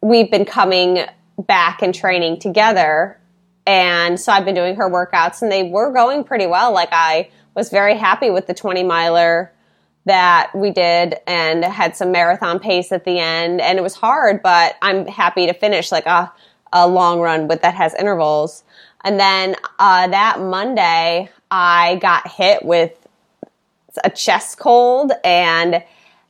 we've 0.00 0.30
been 0.30 0.44
coming 0.44 1.04
back 1.38 1.82
and 1.82 1.94
training 1.94 2.38
together. 2.38 3.18
And 3.66 4.18
so 4.18 4.32
I've 4.32 4.44
been 4.44 4.54
doing 4.54 4.76
her 4.76 4.88
workouts 4.88 5.42
and 5.42 5.50
they 5.50 5.64
were 5.64 5.92
going 5.92 6.24
pretty 6.24 6.46
well. 6.46 6.72
Like 6.72 6.90
I 6.92 7.30
was 7.54 7.70
very 7.70 7.96
happy 7.96 8.30
with 8.30 8.46
the 8.46 8.54
20 8.54 8.84
miler 8.84 9.52
that 10.04 10.52
we 10.54 10.70
did 10.70 11.16
and 11.26 11.64
had 11.64 11.96
some 11.96 12.12
marathon 12.12 12.60
pace 12.60 12.92
at 12.92 13.04
the 13.04 13.18
end. 13.18 13.60
And 13.60 13.78
it 13.78 13.82
was 13.82 13.94
hard, 13.94 14.42
but 14.42 14.76
I'm 14.80 15.06
happy 15.06 15.46
to 15.46 15.52
finish 15.52 15.90
like 15.90 16.06
a, 16.06 16.32
a 16.72 16.86
long 16.86 17.20
run 17.20 17.48
with 17.48 17.62
that 17.62 17.74
has 17.74 17.92
intervals. 17.94 18.62
And 19.06 19.20
then 19.20 19.54
uh, 19.78 20.08
that 20.08 20.40
Monday, 20.40 21.30
I 21.48 21.94
got 22.02 22.26
hit 22.26 22.64
with 22.64 23.06
a 24.02 24.10
chest 24.10 24.58
cold 24.58 25.12
and 25.24 25.82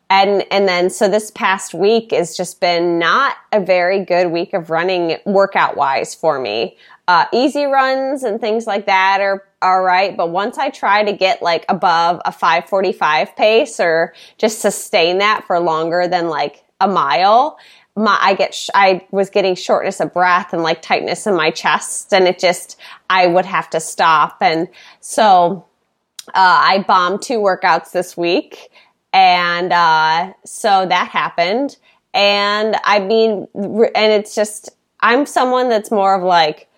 and 0.08 0.44
and 0.52 0.68
then 0.68 0.90
so 0.90 1.08
this 1.08 1.32
past 1.32 1.72
week 1.74 2.12
has 2.12 2.36
just 2.36 2.60
been 2.60 2.98
not 2.98 3.34
a 3.50 3.60
very 3.60 4.04
good 4.04 4.30
week 4.30 4.52
of 4.52 4.68
running 4.68 5.16
workout 5.24 5.76
wise 5.76 6.14
for 6.14 6.38
me. 6.38 6.76
Uh, 7.08 7.24
easy 7.32 7.64
runs 7.64 8.22
and 8.22 8.40
things 8.42 8.66
like 8.66 8.84
that 8.84 9.22
are 9.22 9.42
all 9.62 9.82
right, 9.82 10.14
but 10.14 10.28
once 10.28 10.58
I 10.58 10.68
try 10.68 11.02
to 11.02 11.14
get 11.14 11.40
like 11.40 11.64
above 11.70 12.20
a 12.26 12.30
545 12.30 13.34
pace 13.36 13.80
or 13.80 14.12
just 14.36 14.60
sustain 14.60 15.18
that 15.18 15.44
for 15.46 15.58
longer 15.58 16.06
than 16.08 16.28
like 16.28 16.62
a 16.78 16.86
mile, 16.86 17.58
my 17.96 18.16
I 18.20 18.34
get 18.34 18.54
sh- 18.54 18.70
I 18.74 19.06
was 19.10 19.30
getting 19.30 19.54
shortness 19.54 20.00
of 20.00 20.12
breath 20.12 20.52
and 20.52 20.62
like 20.62 20.82
tightness 20.82 21.26
in 21.26 21.34
my 21.34 21.50
chest, 21.50 22.12
and 22.12 22.28
it 22.28 22.38
just 22.38 22.78
I 23.10 23.26
would 23.26 23.46
have 23.46 23.70
to 23.70 23.80
stop, 23.80 24.36
and 24.40 24.68
so 25.00 25.64
uh, 26.28 26.32
I 26.34 26.84
bombed 26.86 27.22
two 27.22 27.38
workouts 27.38 27.92
this 27.92 28.16
week, 28.16 28.70
and 29.12 29.72
uh, 29.72 30.34
so 30.44 30.86
that 30.86 31.08
happened, 31.08 31.76
and 32.12 32.76
I 32.84 33.00
mean, 33.00 33.48
and 33.54 34.12
it's 34.12 34.34
just 34.34 34.70
I'm 35.00 35.26
someone 35.26 35.68
that's 35.68 35.90
more 35.90 36.14
of 36.14 36.22
like 36.22 36.68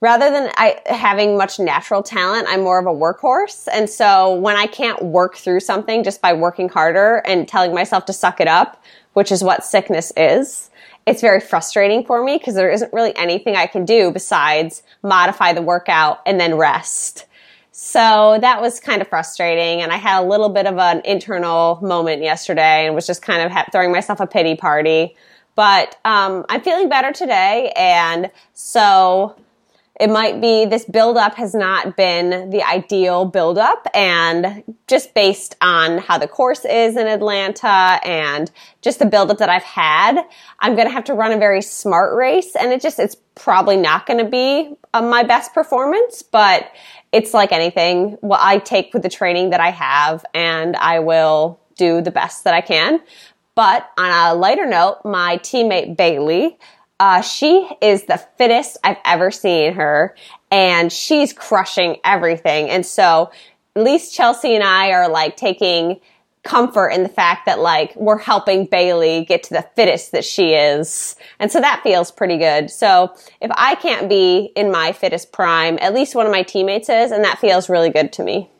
rather 0.00 0.30
than 0.30 0.50
I 0.56 0.80
having 0.86 1.36
much 1.36 1.58
natural 1.58 2.02
talent, 2.02 2.46
I'm 2.48 2.62
more 2.62 2.78
of 2.78 2.86
a 2.86 2.90
workhorse. 2.90 3.66
And 3.72 3.90
so 3.90 4.34
when 4.34 4.56
I 4.56 4.66
can't 4.66 5.02
work 5.02 5.36
through 5.36 5.60
something 5.60 6.04
just 6.04 6.22
by 6.22 6.32
working 6.32 6.68
harder 6.68 7.16
and 7.26 7.48
telling 7.48 7.74
myself 7.74 8.04
to 8.06 8.12
suck 8.12 8.40
it 8.40 8.48
up, 8.48 8.82
which 9.18 9.32
is 9.32 9.42
what 9.42 9.64
sickness 9.64 10.12
is, 10.16 10.70
it's 11.04 11.20
very 11.20 11.40
frustrating 11.40 12.04
for 12.04 12.22
me 12.22 12.38
because 12.38 12.54
there 12.54 12.70
isn't 12.70 12.92
really 12.92 13.12
anything 13.16 13.56
I 13.56 13.66
can 13.66 13.84
do 13.84 14.12
besides 14.12 14.84
modify 15.02 15.52
the 15.52 15.60
workout 15.60 16.20
and 16.24 16.38
then 16.38 16.54
rest. 16.54 17.26
So 17.72 18.38
that 18.40 18.60
was 18.60 18.78
kind 18.78 19.02
of 19.02 19.08
frustrating. 19.08 19.82
And 19.82 19.90
I 19.90 19.96
had 19.96 20.22
a 20.22 20.24
little 20.24 20.50
bit 20.50 20.66
of 20.68 20.78
an 20.78 21.02
internal 21.04 21.80
moment 21.82 22.22
yesterday 22.22 22.86
and 22.86 22.94
was 22.94 23.08
just 23.08 23.20
kind 23.20 23.42
of 23.42 23.52
throwing 23.72 23.90
myself 23.90 24.20
a 24.20 24.26
pity 24.28 24.54
party. 24.54 25.16
But 25.56 25.98
um, 26.04 26.46
I'm 26.48 26.60
feeling 26.60 26.88
better 26.88 27.10
today. 27.10 27.72
And 27.74 28.30
so 28.54 29.34
it 29.98 30.10
might 30.10 30.40
be 30.40 30.64
this 30.64 30.84
buildup 30.84 31.34
has 31.34 31.54
not 31.54 31.96
been 31.96 32.50
the 32.50 32.62
ideal 32.62 33.24
buildup 33.24 33.86
and 33.94 34.62
just 34.86 35.12
based 35.12 35.56
on 35.60 35.98
how 35.98 36.18
the 36.18 36.28
course 36.28 36.64
is 36.64 36.96
in 36.96 37.08
Atlanta 37.08 37.98
and 38.04 38.50
just 38.80 39.00
the 39.00 39.06
buildup 39.06 39.38
that 39.38 39.48
I've 39.48 39.64
had, 39.64 40.20
I'm 40.60 40.76
going 40.76 40.86
to 40.86 40.92
have 40.92 41.04
to 41.04 41.14
run 41.14 41.32
a 41.32 41.38
very 41.38 41.62
smart 41.62 42.16
race 42.16 42.54
and 42.54 42.72
it 42.72 42.80
just, 42.80 43.00
it's 43.00 43.16
probably 43.34 43.76
not 43.76 44.06
going 44.06 44.24
to 44.24 44.30
be 44.30 44.72
uh, 44.94 45.02
my 45.02 45.24
best 45.24 45.52
performance, 45.52 46.22
but 46.22 46.70
it's 47.10 47.34
like 47.34 47.50
anything. 47.50 48.18
What 48.20 48.40
I 48.40 48.58
take 48.58 48.94
with 48.94 49.02
the 49.02 49.08
training 49.08 49.50
that 49.50 49.60
I 49.60 49.70
have 49.70 50.24
and 50.32 50.76
I 50.76 51.00
will 51.00 51.58
do 51.76 52.02
the 52.02 52.10
best 52.12 52.44
that 52.44 52.54
I 52.54 52.60
can. 52.60 53.00
But 53.56 53.90
on 53.98 54.10
a 54.10 54.38
lighter 54.38 54.66
note, 54.66 55.00
my 55.04 55.38
teammate 55.38 55.96
Bailey, 55.96 56.56
uh, 57.00 57.20
she 57.20 57.68
is 57.80 58.04
the 58.04 58.18
fittest 58.36 58.76
I've 58.82 58.96
ever 59.04 59.30
seen 59.30 59.74
her, 59.74 60.14
and 60.50 60.92
she's 60.92 61.32
crushing 61.32 61.98
everything. 62.04 62.70
And 62.70 62.84
so, 62.84 63.30
at 63.76 63.82
least 63.82 64.14
Chelsea 64.14 64.54
and 64.54 64.64
I 64.64 64.90
are 64.90 65.08
like 65.08 65.36
taking 65.36 66.00
comfort 66.42 66.88
in 66.88 67.02
the 67.02 67.08
fact 67.08 67.46
that 67.46 67.58
like 67.58 67.94
we're 67.94 68.18
helping 68.18 68.64
Bailey 68.64 69.24
get 69.24 69.42
to 69.44 69.54
the 69.54 69.68
fittest 69.76 70.12
that 70.12 70.24
she 70.24 70.54
is. 70.54 71.14
And 71.38 71.52
so 71.52 71.60
that 71.60 71.82
feels 71.82 72.10
pretty 72.10 72.38
good. 72.38 72.70
So 72.70 73.14
if 73.40 73.50
I 73.54 73.74
can't 73.74 74.08
be 74.08 74.52
in 74.56 74.70
my 74.70 74.92
fittest 74.92 75.32
prime, 75.32 75.78
at 75.80 75.94
least 75.94 76.14
one 76.14 76.26
of 76.26 76.32
my 76.32 76.42
teammates 76.42 76.88
is, 76.88 77.10
and 77.10 77.24
that 77.24 77.38
feels 77.38 77.68
really 77.68 77.90
good 77.90 78.12
to 78.14 78.24
me. 78.24 78.50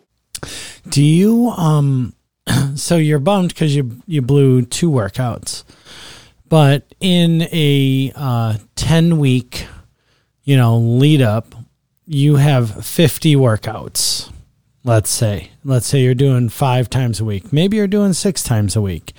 Do 0.89 1.03
you 1.03 1.49
um 1.57 2.15
so 2.75 2.97
you're 2.97 3.19
bummed 3.19 3.51
because 3.51 3.75
you 3.75 4.03
you 4.07 4.23
blew 4.23 4.63
two 4.63 4.91
workouts. 4.91 5.65
But 6.49 6.95
in 7.01 7.43
a 7.53 8.13
uh, 8.15 8.57
10 8.77 9.19
week, 9.19 9.67
you 10.45 10.57
know, 10.57 10.79
lead 10.79 11.21
up, 11.21 11.55
you 12.07 12.37
have 12.37 12.85
50 12.85 13.37
workouts. 13.37 14.33
Let's 14.85 15.11
say, 15.11 15.51
let's 15.65 15.87
say 15.87 16.01
you're 16.01 16.15
doing 16.15 16.49
five 16.49 16.89
times 16.89 17.21
a 17.21 17.25
week. 17.25 17.53
Maybe 17.53 17.77
you're 17.77 17.87
doing 17.87 18.15
six 18.15 18.43
times 18.43 18.75
a 18.77 18.81
week, 18.81 19.13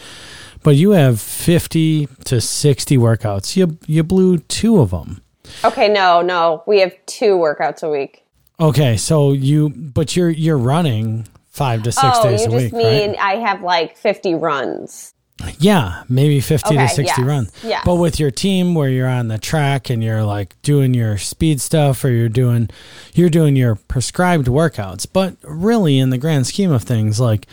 but 0.63 0.75
you 0.75 0.91
have 0.91 1.21
50 1.21 2.07
to 2.25 2.41
60 2.41 2.97
workouts. 2.97 3.55
You, 3.55 3.77
you 3.85 4.03
blew 4.03 4.39
two 4.39 4.79
of 4.79 4.89
them. 4.89 5.21
Okay. 5.63 5.87
No, 5.87 6.21
no, 6.21 6.63
we 6.65 6.79
have 6.79 6.95
two 7.05 7.35
workouts 7.37 7.83
a 7.83 7.89
week. 7.89 8.25
Okay. 8.59 8.97
So 8.97 9.33
you, 9.33 9.69
but 9.69 10.15
you're, 10.15 10.29
you're 10.31 10.57
running 10.57 11.27
five 11.49 11.83
to 11.83 11.91
six 11.91 12.07
oh, 12.07 12.23
days 12.23 12.45
a 12.45 12.49
week. 12.49 12.55
you 12.55 12.69
just 12.69 12.73
mean 12.73 13.09
right? 13.11 13.19
I 13.19 13.35
have 13.35 13.61
like 13.61 13.97
50 13.97 14.33
runs. 14.35 15.13
Yeah, 15.59 16.03
maybe 16.09 16.41
50 16.41 16.75
okay, 16.75 16.87
to 16.87 16.93
60 16.93 17.03
yes, 17.03 17.19
runs. 17.19 17.51
But 17.85 17.95
with 17.95 18.19
your 18.19 18.31
team 18.31 18.75
where 18.75 18.89
you're 18.89 19.07
on 19.07 19.29
the 19.29 19.37
track 19.37 19.89
and 19.89 20.03
you're 20.03 20.23
like 20.23 20.61
doing 20.61 20.93
your 20.93 21.17
speed 21.17 21.61
stuff 21.61 22.03
or 22.03 22.09
you're 22.09 22.29
doing 22.29 22.69
you're 23.13 23.29
doing 23.29 23.55
your 23.55 23.75
prescribed 23.75 24.47
workouts, 24.47 25.07
but 25.11 25.37
really 25.43 25.97
in 25.97 26.09
the 26.09 26.17
grand 26.17 26.47
scheme 26.47 26.71
of 26.71 26.83
things 26.83 27.19
like 27.19 27.47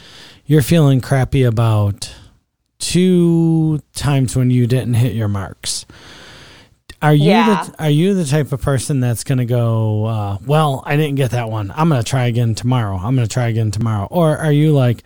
you're 0.46 0.62
feeling 0.62 1.00
crappy 1.00 1.42
about 1.42 2.14
two 2.78 3.80
times 3.94 4.36
when 4.36 4.50
you 4.50 4.66
didn't 4.66 4.94
hit 4.94 5.14
your 5.14 5.28
marks. 5.28 5.86
Are 7.06 7.14
you 7.14 7.30
yeah. 7.30 7.62
the 7.62 7.84
are 7.84 7.90
you 7.90 8.14
the 8.14 8.25
type 8.25 8.50
of 8.50 8.60
person 8.60 8.98
that's 8.98 9.22
going 9.22 9.38
to 9.38 9.44
go, 9.44 10.06
uh, 10.06 10.38
well, 10.44 10.82
I 10.84 10.96
didn't 10.96 11.14
get 11.14 11.30
that 11.30 11.48
one. 11.48 11.72
I'm 11.76 11.88
going 11.88 12.02
to 12.02 12.08
try 12.08 12.26
again 12.26 12.56
tomorrow. 12.56 12.96
I'm 12.96 13.14
going 13.14 13.28
to 13.28 13.32
try 13.32 13.46
again 13.46 13.70
tomorrow. 13.70 14.08
Or 14.10 14.36
are 14.36 14.50
you 14.50 14.72
like, 14.72 15.04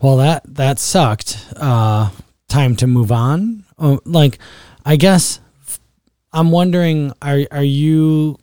well, 0.00 0.16
that 0.16 0.42
that 0.54 0.78
sucked. 0.78 1.46
Uh, 1.54 2.08
time 2.48 2.76
to 2.76 2.86
move 2.86 3.12
on. 3.12 3.64
Oh, 3.78 4.00
like, 4.06 4.38
I 4.86 4.96
guess 4.96 5.38
I'm 6.32 6.50
wondering, 6.50 7.12
are 7.20 7.40
are 7.50 7.62
you 7.62 8.38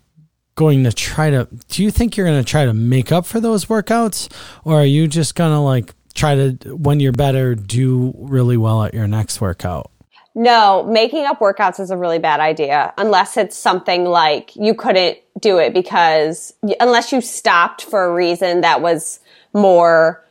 going 0.54 0.84
to 0.84 0.94
try 0.94 1.32
to? 1.32 1.48
Do 1.70 1.82
you 1.82 1.90
think 1.90 2.18
you're 2.18 2.28
going 2.28 2.44
to 2.44 2.48
try 2.48 2.66
to 2.66 2.74
make 2.74 3.12
up 3.12 3.26
for 3.26 3.40
those 3.40 3.66
workouts, 3.66 4.32
or 4.64 4.82
are 4.82 4.86
you 4.86 5.08
just 5.08 5.34
going 5.34 5.54
to 5.54 5.60
like 5.60 5.96
try 6.14 6.36
to 6.36 6.76
when 6.76 7.00
you're 7.00 7.14
better 7.14 7.56
do 7.56 8.14
really 8.18 8.58
well 8.58 8.84
at 8.84 8.94
your 8.94 9.08
next 9.08 9.42
workout? 9.42 9.90
No, 10.34 10.84
making 10.84 11.26
up 11.26 11.40
workouts 11.40 11.80
is 11.80 11.92
a 11.92 11.98
really 11.98 12.20
bad 12.20 12.40
idea 12.40 12.94
unless 12.98 13.36
it's 13.36 13.58
something 13.58 14.06
like 14.06 14.56
you 14.56 14.74
couldn't 14.74 15.18
do 15.40 15.58
it 15.58 15.74
because 15.74 16.54
unless 16.80 17.12
you 17.12 17.20
stopped 17.20 17.84
for 17.84 18.06
a 18.06 18.14
reason 18.14 18.62
that 18.62 18.82
was 18.82 19.20
more 19.54 20.24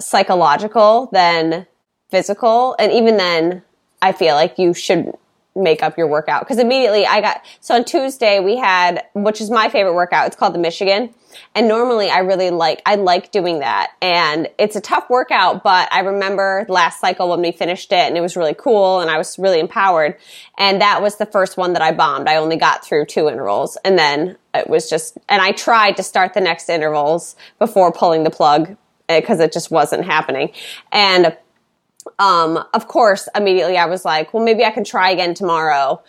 psychological 0.00 1.10
than 1.12 1.66
physical. 2.10 2.76
And 2.78 2.92
even 2.92 3.16
then, 3.16 3.62
I 4.00 4.12
feel 4.12 4.34
like 4.34 4.58
you 4.58 4.72
should 4.72 5.12
make 5.56 5.82
up 5.82 5.96
your 5.96 6.06
workout 6.06 6.42
because 6.42 6.58
immediately 6.58 7.06
I 7.06 7.20
got 7.20 7.44
so 7.60 7.76
on 7.76 7.84
Tuesday 7.84 8.40
we 8.40 8.56
had 8.56 9.04
which 9.14 9.40
is 9.40 9.50
my 9.50 9.68
favorite 9.68 9.94
workout. 9.94 10.26
It's 10.26 10.36
called 10.36 10.54
the 10.54 10.58
Michigan. 10.58 11.14
And 11.54 11.68
normally 11.68 12.10
I 12.10 12.18
really 12.18 12.50
like 12.50 12.82
I 12.86 12.96
like 12.96 13.30
doing 13.30 13.60
that. 13.60 13.92
And 14.00 14.48
it's 14.58 14.76
a 14.76 14.80
tough 14.80 15.08
workout, 15.10 15.62
but 15.62 15.92
I 15.92 16.00
remember 16.00 16.66
last 16.68 17.00
cycle 17.00 17.28
when 17.28 17.40
we 17.40 17.52
finished 17.52 17.92
it 17.92 18.06
and 18.06 18.16
it 18.16 18.20
was 18.20 18.36
really 18.36 18.54
cool 18.54 19.00
and 19.00 19.10
I 19.10 19.18
was 19.18 19.38
really 19.38 19.60
empowered. 19.60 20.16
And 20.58 20.80
that 20.80 21.02
was 21.02 21.16
the 21.16 21.26
first 21.26 21.56
one 21.56 21.72
that 21.74 21.82
I 21.82 21.92
bombed. 21.92 22.28
I 22.28 22.36
only 22.36 22.56
got 22.56 22.84
through 22.84 23.06
two 23.06 23.28
intervals 23.28 23.76
and 23.84 23.98
then 23.98 24.36
it 24.54 24.68
was 24.68 24.88
just 24.88 25.18
and 25.28 25.42
I 25.42 25.52
tried 25.52 25.96
to 25.96 26.02
start 26.02 26.34
the 26.34 26.40
next 26.40 26.68
intervals 26.68 27.36
before 27.58 27.92
pulling 27.92 28.24
the 28.24 28.30
plug 28.30 28.76
because 29.08 29.40
it 29.40 29.52
just 29.52 29.70
wasn't 29.70 30.04
happening. 30.04 30.52
And 30.92 31.36
um, 32.18 32.64
of 32.72 32.88
course, 32.88 33.28
immediately 33.34 33.76
I 33.76 33.86
was 33.86 34.04
like, 34.04 34.32
well, 34.32 34.44
maybe 34.44 34.64
I 34.64 34.70
can 34.70 34.84
try 34.84 35.10
again 35.10 35.34
tomorrow. 35.34 36.02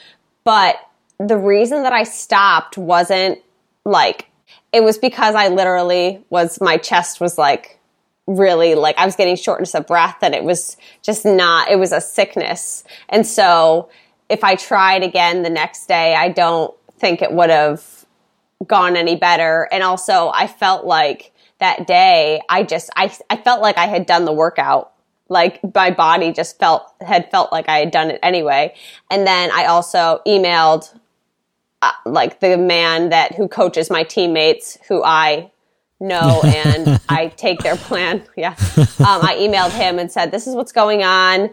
But 0.43 0.77
the 1.17 1.37
reason 1.37 1.83
that 1.83 1.93
I 1.93 2.03
stopped 2.03 2.77
wasn't 2.77 3.39
like, 3.83 4.29
it 4.75 4.83
was 4.83 4.97
because 4.97 5.35
I 5.35 5.47
literally 5.47 6.21
was, 6.29 6.59
my 6.59 6.75
chest 6.75 7.21
was 7.21 7.37
like, 7.37 7.79
really 8.27 8.75
like, 8.75 8.97
I 8.97 9.05
was 9.05 9.15
getting 9.15 9.37
shortness 9.37 9.73
of 9.73 9.87
breath 9.87 10.17
and 10.21 10.35
it 10.35 10.43
was 10.43 10.75
just 11.01 11.25
not, 11.25 11.71
it 11.71 11.77
was 11.77 11.93
a 11.93 12.01
sickness. 12.01 12.83
And 13.07 13.25
so 13.25 13.89
if 14.27 14.43
I 14.43 14.55
tried 14.55 15.01
again 15.01 15.43
the 15.43 15.49
next 15.49 15.87
day, 15.87 16.13
I 16.13 16.27
don't 16.27 16.75
think 16.99 17.21
it 17.21 17.31
would 17.31 17.49
have 17.49 18.05
gone 18.67 18.97
any 18.97 19.15
better. 19.15 19.69
And 19.71 19.81
also, 19.81 20.29
I 20.33 20.47
felt 20.47 20.85
like 20.85 21.31
that 21.59 21.87
day, 21.87 22.41
I 22.49 22.63
just, 22.63 22.89
I, 22.97 23.15
I 23.29 23.37
felt 23.37 23.61
like 23.61 23.77
I 23.77 23.85
had 23.85 24.05
done 24.05 24.25
the 24.25 24.33
workout 24.33 24.91
like 25.29 25.59
my 25.73 25.89
body 25.89 26.31
just 26.31 26.59
felt 26.59 26.93
had 27.01 27.31
felt 27.31 27.51
like 27.51 27.67
I 27.67 27.79
had 27.79 27.91
done 27.91 28.11
it 28.11 28.19
anyway. 28.21 28.75
And 29.09 29.25
then 29.25 29.49
I 29.51 29.65
also 29.65 30.21
emailed 30.27 30.93
uh, 31.85 31.91
like 32.05 32.39
the 32.39 32.57
man 32.57 33.09
that 33.09 33.35
who 33.35 33.47
coaches 33.47 33.89
my 33.89 34.03
teammates 34.03 34.77
who 34.87 35.03
I 35.03 35.51
know 35.99 36.41
and 36.45 36.99
I 37.07 37.27
take 37.27 37.59
their 37.59 37.75
plan. 37.75 38.23
Yeah. 38.35 38.55
Um, 38.77 39.21
I 39.21 39.37
emailed 39.39 39.71
him 39.71 39.99
and 39.99 40.11
said, 40.11 40.31
this 40.31 40.47
is 40.47 40.55
what's 40.55 40.71
going 40.71 41.03
on. 41.03 41.51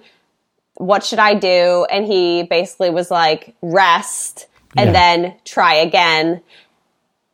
What 0.75 1.05
should 1.05 1.19
I 1.19 1.35
do? 1.35 1.87
And 1.91 2.05
he 2.05 2.43
basically 2.45 2.91
was 2.91 3.11
like, 3.11 3.55
rest 3.63 4.49
and 4.77 4.89
yeah. 4.89 4.93
then 4.93 5.35
try 5.45 5.75
again. 5.75 6.43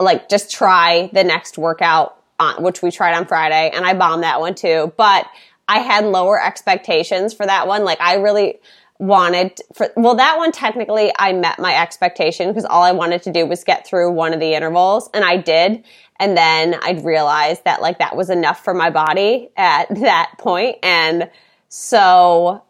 Like 0.01 0.29
just 0.29 0.51
try 0.51 1.09
the 1.13 1.25
next 1.25 1.57
workout 1.57 2.21
on, 2.39 2.63
which 2.63 2.83
we 2.83 2.91
tried 2.91 3.15
on 3.15 3.27
Friday 3.27 3.71
and 3.73 3.85
I 3.85 3.95
bombed 3.95 4.23
that 4.23 4.41
one 4.41 4.55
too. 4.55 4.93
But 4.97 5.27
I 5.69 5.79
had 5.79 6.05
lower 6.05 6.43
expectations 6.43 7.33
for 7.33 7.47
that 7.47 7.67
one. 7.67 7.85
Like 7.85 8.01
I 8.01 8.17
really 8.17 8.59
wanted 8.99 9.61
for 9.75 9.91
well 9.97 10.17
that 10.17 10.39
one 10.39 10.51
technically 10.51 11.13
I 11.17 11.33
met 11.33 11.61
my 11.61 11.81
expectation 11.81 12.49
because 12.49 12.65
all 12.65 12.83
I 12.83 12.91
wanted 12.93 13.23
to 13.23 13.33
do 13.33 13.47
was 13.47 13.63
get 13.63 13.87
through 13.87 14.11
one 14.11 14.35
of 14.35 14.41
the 14.41 14.55
intervals 14.55 15.09
and 15.15 15.25
I 15.25 15.37
did. 15.37 15.85
And 16.21 16.37
then 16.37 16.75
I'd 16.83 17.05
realized 17.05 17.63
that 17.65 17.81
like 17.81 18.01
that 18.01 18.17
was 18.17 18.29
enough 18.29 18.65
for 18.65 18.75
my 18.75 18.91
body 18.91 19.51
at 19.57 19.89
that 20.01 20.33
point. 20.39 20.79
And 20.83 21.31
so 21.69 22.63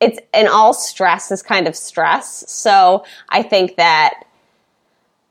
it's 0.00 0.18
and 0.32 0.48
all 0.48 0.72
stress 0.72 1.30
is 1.30 1.42
kind 1.42 1.68
of 1.68 1.76
stress. 1.76 2.50
So 2.50 3.04
I 3.28 3.42
think 3.42 3.76
that 3.76 4.24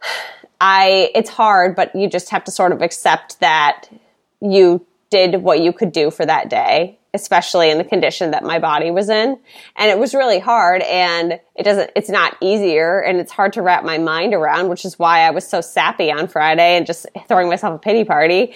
I 0.61 1.11
it's 1.15 1.29
hard 1.29 1.75
but 1.75 1.93
you 1.95 2.07
just 2.07 2.29
have 2.29 2.43
to 2.43 2.51
sort 2.51 2.71
of 2.71 2.81
accept 2.81 3.39
that 3.39 3.89
you 4.41 4.85
did 5.09 5.41
what 5.41 5.59
you 5.59 5.73
could 5.73 5.91
do 5.91 6.09
for 6.09 6.25
that 6.25 6.49
day 6.49 6.99
especially 7.13 7.69
in 7.69 7.77
the 7.77 7.83
condition 7.83 8.31
that 8.31 8.43
my 8.43 8.57
body 8.59 8.89
was 8.89 9.09
in. 9.09 9.39
And 9.75 9.91
it 9.91 9.99
was 9.99 10.15
really 10.15 10.39
hard 10.39 10.81
and 10.81 11.39
it 11.55 11.63
doesn't, 11.63 11.91
it's 11.95 12.09
not 12.09 12.35
easier 12.41 12.99
and 12.99 13.19
it's 13.19 13.31
hard 13.31 13.53
to 13.53 13.61
wrap 13.61 13.83
my 13.83 13.99
mind 13.99 14.33
around, 14.33 14.69
which 14.69 14.83
is 14.83 14.97
why 14.97 15.19
I 15.19 15.29
was 15.29 15.47
so 15.47 15.61
sappy 15.61 16.11
on 16.11 16.27
Friday 16.27 16.75
and 16.75 16.85
just 16.85 17.05
throwing 17.27 17.49
myself 17.49 17.75
a 17.75 17.79
pity 17.79 18.03
party. 18.03 18.53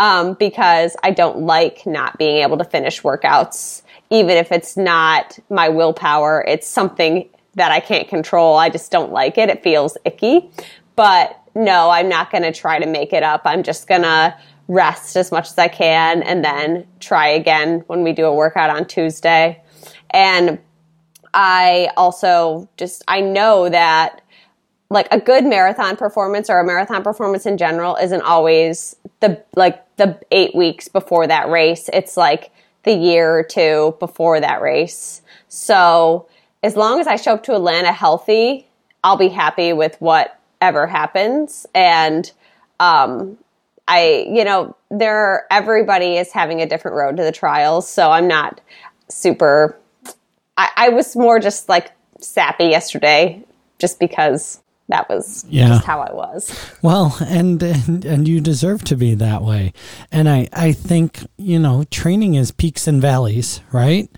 Um, 0.00 0.34
because 0.34 0.96
I 1.02 1.10
don't 1.10 1.40
like 1.40 1.84
not 1.84 2.18
being 2.18 2.44
able 2.44 2.58
to 2.58 2.64
finish 2.64 3.02
workouts, 3.02 3.82
even 4.10 4.36
if 4.36 4.52
it's 4.52 4.76
not 4.76 5.36
my 5.50 5.70
willpower. 5.70 6.44
It's 6.46 6.68
something 6.68 7.28
that 7.56 7.72
I 7.72 7.80
can't 7.80 8.06
control. 8.08 8.56
I 8.56 8.70
just 8.70 8.92
don't 8.92 9.10
like 9.10 9.38
it. 9.38 9.50
It 9.50 9.64
feels 9.64 9.98
icky. 10.04 10.50
But 10.94 11.36
no, 11.56 11.90
I'm 11.90 12.08
not 12.08 12.30
going 12.30 12.44
to 12.44 12.52
try 12.52 12.78
to 12.78 12.86
make 12.86 13.12
it 13.12 13.24
up. 13.24 13.42
I'm 13.44 13.64
just 13.64 13.88
going 13.88 14.02
to 14.02 14.38
rest 14.68 15.16
as 15.16 15.32
much 15.32 15.48
as 15.48 15.58
I 15.58 15.68
can 15.68 16.22
and 16.22 16.44
then 16.44 16.86
try 17.00 17.28
again 17.28 17.82
when 17.86 18.02
we 18.02 18.12
do 18.12 18.26
a 18.26 18.34
workout 18.34 18.70
on 18.70 18.86
Tuesday. 18.86 19.62
And 20.10 20.58
I 21.32 21.90
also 21.96 22.68
just, 22.76 23.02
I 23.08 23.20
know 23.22 23.68
that 23.68 24.20
like 24.90 25.08
a 25.10 25.20
good 25.20 25.44
marathon 25.44 25.96
performance 25.96 26.48
or 26.48 26.60
a 26.60 26.64
marathon 26.64 27.02
performance 27.02 27.46
in 27.46 27.58
general 27.58 27.96
isn't 27.96 28.22
always 28.22 28.96
the, 29.20 29.42
like 29.56 29.84
the 29.96 30.18
eight 30.30 30.54
weeks 30.54 30.88
before 30.88 31.26
that 31.26 31.48
race. 31.48 31.90
It's 31.92 32.16
like 32.16 32.50
the 32.84 32.94
year 32.94 33.38
or 33.38 33.42
two 33.42 33.96
before 33.98 34.40
that 34.40 34.62
race. 34.62 35.22
So 35.48 36.28
as 36.62 36.76
long 36.76 37.00
as 37.00 37.06
I 37.06 37.16
show 37.16 37.34
up 37.34 37.42
to 37.44 37.54
Atlanta 37.54 37.92
healthy, 37.92 38.66
I'll 39.02 39.16
be 39.16 39.28
happy 39.28 39.72
with 39.72 39.96
whatever 40.00 40.86
happens. 40.86 41.66
And, 41.74 42.30
um, 42.80 43.38
I, 43.88 44.26
you 44.28 44.44
know, 44.44 44.76
there, 44.90 45.46
everybody 45.50 46.16
is 46.18 46.30
having 46.30 46.60
a 46.60 46.66
different 46.66 46.96
road 46.96 47.16
to 47.16 47.24
the 47.24 47.32
trials. 47.32 47.88
So 47.88 48.10
I'm 48.10 48.28
not 48.28 48.60
super, 49.08 49.76
I, 50.56 50.70
I 50.76 50.88
was 50.90 51.16
more 51.16 51.40
just 51.40 51.68
like 51.68 51.90
sappy 52.20 52.66
yesterday 52.66 53.42
just 53.78 53.98
because 53.98 54.60
that 54.88 55.08
was 55.08 55.44
yeah. 55.48 55.68
just 55.68 55.84
how 55.84 56.00
I 56.00 56.12
was. 56.12 56.54
Well, 56.82 57.16
and, 57.20 57.62
and 57.62 58.04
and 58.04 58.28
you 58.28 58.40
deserve 58.40 58.84
to 58.84 58.96
be 58.96 59.14
that 59.14 59.42
way. 59.42 59.72
And 60.10 60.28
I 60.28 60.48
I 60.52 60.72
think, 60.72 61.26
you 61.36 61.58
know, 61.58 61.84
training 61.90 62.34
is 62.34 62.52
peaks 62.52 62.86
and 62.86 63.00
valleys, 63.00 63.60
right? 63.72 64.10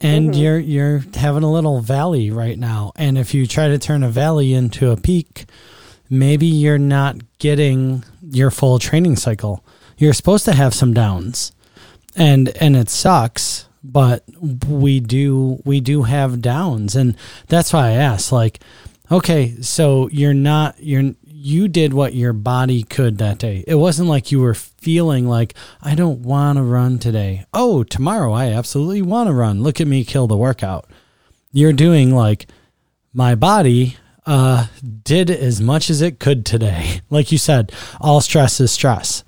And 0.00 0.30
mm-hmm. 0.30 0.40
you're 0.40 0.58
you're 0.58 1.04
having 1.14 1.42
a 1.42 1.52
little 1.52 1.80
valley 1.80 2.30
right 2.30 2.58
now. 2.58 2.92
And 2.96 3.18
if 3.18 3.34
you 3.34 3.46
try 3.46 3.68
to 3.68 3.78
turn 3.78 4.02
a 4.02 4.08
valley 4.08 4.54
into 4.54 4.90
a 4.90 4.96
peak, 4.96 5.44
maybe 6.10 6.46
you're 6.46 6.78
not 6.78 7.16
getting 7.38 8.04
your 8.22 8.50
full 8.50 8.78
training 8.78 9.16
cycle. 9.16 9.64
You're 9.96 10.12
supposed 10.12 10.44
to 10.46 10.52
have 10.52 10.74
some 10.74 10.94
downs. 10.94 11.52
And 12.16 12.50
and 12.60 12.76
it 12.76 12.88
sucks, 12.88 13.66
but 13.82 14.24
we 14.68 15.00
do 15.00 15.60
we 15.64 15.80
do 15.80 16.04
have 16.04 16.40
downs 16.40 16.94
and 16.94 17.16
that's 17.48 17.72
why 17.72 17.88
I 17.88 17.92
asked 17.92 18.30
like 18.30 18.60
okay, 19.10 19.60
so 19.60 20.08
you're 20.08 20.34
not 20.34 20.76
you're 20.78 21.14
you 21.22 21.68
did 21.68 21.92
what 21.92 22.14
your 22.14 22.32
body 22.32 22.82
could 22.82 23.18
that 23.18 23.38
day. 23.38 23.64
It 23.66 23.74
wasn't 23.74 24.08
like 24.08 24.32
you 24.32 24.40
were 24.40 24.54
feeling 24.54 25.28
like 25.28 25.54
I 25.82 25.94
don't 25.94 26.20
want 26.20 26.56
to 26.56 26.62
run 26.62 26.98
today. 26.98 27.44
Oh, 27.52 27.82
tomorrow 27.82 28.32
I 28.32 28.46
absolutely 28.46 29.02
want 29.02 29.28
to 29.28 29.34
run. 29.34 29.62
Look 29.62 29.80
at 29.80 29.86
me 29.86 30.04
kill 30.04 30.26
the 30.26 30.38
workout. 30.38 30.88
You're 31.52 31.74
doing 31.74 32.14
like 32.14 32.46
my 33.12 33.34
body 33.34 33.96
uh, 34.26 34.66
did 35.02 35.30
as 35.30 35.60
much 35.60 35.90
as 35.90 36.00
it 36.02 36.18
could 36.18 36.44
today. 36.46 37.00
Like 37.10 37.30
you 37.30 37.38
said, 37.38 37.70
all 38.00 38.20
stress 38.20 38.60
is 38.60 38.72
stress, 38.72 39.22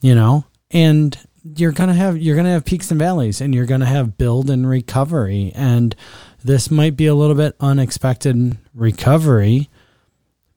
you 0.00 0.14
know, 0.14 0.44
and 0.70 1.18
you're 1.54 1.72
gonna 1.72 1.92
have 1.92 2.16
you're 2.16 2.36
gonna 2.36 2.52
have 2.52 2.64
peaks 2.64 2.90
and 2.90 2.98
valleys, 2.98 3.42
and 3.42 3.54
you're 3.54 3.66
gonna 3.66 3.84
have 3.84 4.16
build 4.16 4.48
and 4.48 4.66
recovery, 4.66 5.52
and 5.54 5.94
this 6.42 6.70
might 6.70 6.96
be 6.96 7.06
a 7.06 7.14
little 7.14 7.34
bit 7.34 7.56
unexpected 7.60 8.56
recovery, 8.72 9.68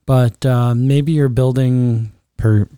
but 0.05 0.45
uh, 0.45 0.73
maybe 0.73 1.11
you're 1.11 1.27
building 1.27 2.13
per 2.37 2.69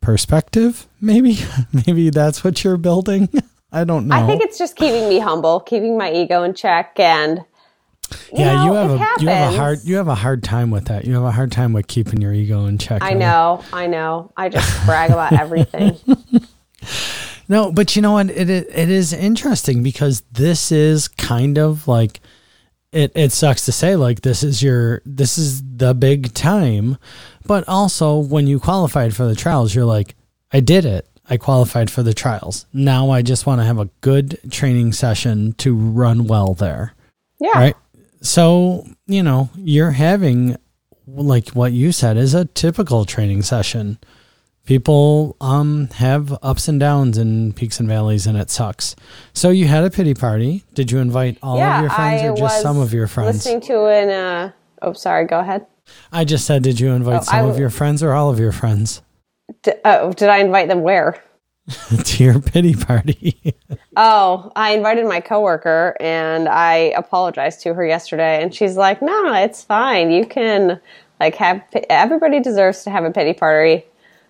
perspective. 0.00 0.88
Maybe 1.00 1.38
maybe 1.86 2.10
that's 2.10 2.42
what 2.42 2.64
you're 2.64 2.78
building. 2.78 3.28
I 3.72 3.84
don't 3.84 4.08
know. 4.08 4.16
I 4.16 4.26
think 4.26 4.42
it's 4.42 4.58
just 4.58 4.76
keeping 4.76 5.08
me 5.08 5.18
humble, 5.18 5.60
keeping 5.60 5.98
my 5.98 6.12
ego 6.12 6.42
in 6.42 6.54
check, 6.54 6.98
and 6.98 7.44
you 8.32 8.38
yeah, 8.40 8.54
know, 8.54 8.64
you 8.64 8.72
have 8.72 8.90
a 8.90 8.98
happens. 8.98 9.22
you 9.22 9.28
have 9.28 9.52
a 9.52 9.56
hard 9.56 9.78
you 9.84 9.96
have 9.96 10.08
a 10.08 10.14
hard 10.14 10.42
time 10.42 10.70
with 10.70 10.86
that. 10.86 11.04
You 11.04 11.14
have 11.14 11.24
a 11.24 11.30
hard 11.30 11.52
time 11.52 11.72
with 11.72 11.86
keeping 11.86 12.20
your 12.20 12.32
ego 12.32 12.66
in 12.66 12.78
check. 12.78 13.02
I 13.02 13.14
know, 13.14 13.62
I 13.72 13.86
know. 13.86 14.32
I 14.36 14.48
just 14.48 14.68
brag 14.86 15.10
about 15.10 15.32
everything. 15.32 15.96
no, 17.48 17.72
but 17.72 17.96
you 17.96 18.02
know 18.02 18.12
what? 18.12 18.30
It, 18.30 18.50
it 18.50 18.68
it 18.70 18.90
is 18.90 19.12
interesting 19.12 19.82
because 19.82 20.22
this 20.32 20.70
is 20.70 21.08
kind 21.08 21.58
of 21.58 21.88
like 21.88 22.20
it. 22.92 23.12
It 23.14 23.32
sucks 23.32 23.64
to 23.66 23.72
say 23.72 23.96
like 23.96 24.22
this 24.22 24.42
is 24.42 24.62
your 24.62 25.02
this 25.04 25.38
is 25.38 25.62
the 25.76 25.94
big 25.94 26.32
time, 26.34 26.98
but 27.46 27.64
also 27.68 28.18
when 28.18 28.46
you 28.46 28.60
qualified 28.60 29.14
for 29.14 29.26
the 29.26 29.36
trials, 29.36 29.74
you're 29.74 29.84
like, 29.84 30.14
I 30.52 30.60
did 30.60 30.84
it. 30.84 31.08
I 31.28 31.36
qualified 31.38 31.90
for 31.90 32.02
the 32.04 32.14
trials. 32.14 32.66
Now 32.72 33.10
I 33.10 33.22
just 33.22 33.46
want 33.46 33.60
to 33.60 33.64
have 33.64 33.80
a 33.80 33.90
good 34.00 34.38
training 34.50 34.92
session 34.92 35.54
to 35.54 35.74
run 35.74 36.26
well 36.28 36.54
there. 36.54 36.94
Yeah. 37.40 37.58
Right. 37.58 37.76
So, 38.20 38.86
you 39.06 39.22
know, 39.22 39.50
you're 39.56 39.92
having, 39.92 40.56
like 41.06 41.50
what 41.50 41.72
you 41.72 41.92
said, 41.92 42.16
is 42.16 42.34
a 42.34 42.44
typical 42.44 43.04
training 43.04 43.42
session. 43.42 43.98
People 44.64 45.36
um, 45.40 45.88
have 45.94 46.36
ups 46.42 46.66
and 46.66 46.80
downs 46.80 47.18
and 47.18 47.54
peaks 47.54 47.78
and 47.78 47.88
valleys, 47.88 48.26
and 48.26 48.36
it 48.36 48.50
sucks. 48.50 48.96
So 49.32 49.50
you 49.50 49.66
had 49.68 49.84
a 49.84 49.90
pity 49.90 50.12
party. 50.12 50.64
Did 50.74 50.90
you 50.90 50.98
invite 50.98 51.38
all 51.40 51.56
yeah, 51.56 51.76
of 51.76 51.82
your 51.82 51.90
friends 51.90 52.22
I 52.22 52.28
or 52.28 52.36
just 52.36 52.62
some 52.62 52.78
of 52.78 52.92
your 52.92 53.06
friends? 53.06 53.26
I 53.26 53.30
was 53.30 53.46
listening 53.46 53.60
to 53.62 53.86
an. 53.86 54.10
Uh, 54.10 54.52
oh, 54.82 54.92
sorry. 54.92 55.26
Go 55.26 55.38
ahead. 55.38 55.66
I 56.10 56.24
just 56.24 56.46
said, 56.46 56.64
did 56.64 56.80
you 56.80 56.90
invite 56.90 57.20
oh, 57.20 57.24
some 57.24 57.48
of 57.48 57.58
your 57.58 57.70
friends 57.70 58.02
or 58.02 58.12
all 58.12 58.28
of 58.28 58.40
your 58.40 58.50
friends? 58.50 59.02
D- 59.62 59.72
oh, 59.84 60.12
did 60.12 60.28
I 60.28 60.38
invite 60.38 60.66
them 60.68 60.82
where? 60.82 61.22
to 62.04 62.24
your 62.24 62.40
pity 62.40 62.74
party. 62.74 63.54
oh, 63.96 64.52
I 64.54 64.72
invited 64.72 65.06
my 65.06 65.20
coworker 65.20 65.96
and 66.00 66.48
I 66.48 66.92
apologized 66.96 67.62
to 67.62 67.74
her 67.74 67.84
yesterday 67.84 68.42
and 68.42 68.54
she's 68.54 68.76
like, 68.76 69.02
"No, 69.02 69.34
it's 69.34 69.64
fine. 69.64 70.10
You 70.10 70.26
can 70.26 70.80
like 71.18 71.34
have 71.36 71.62
everybody 71.90 72.40
deserves 72.40 72.84
to 72.84 72.90
have 72.90 73.04
a 73.04 73.10
pity 73.10 73.32
party." 73.32 73.84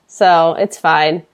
So, 0.07 0.55
it's 0.55 0.79
fine. 0.79 1.27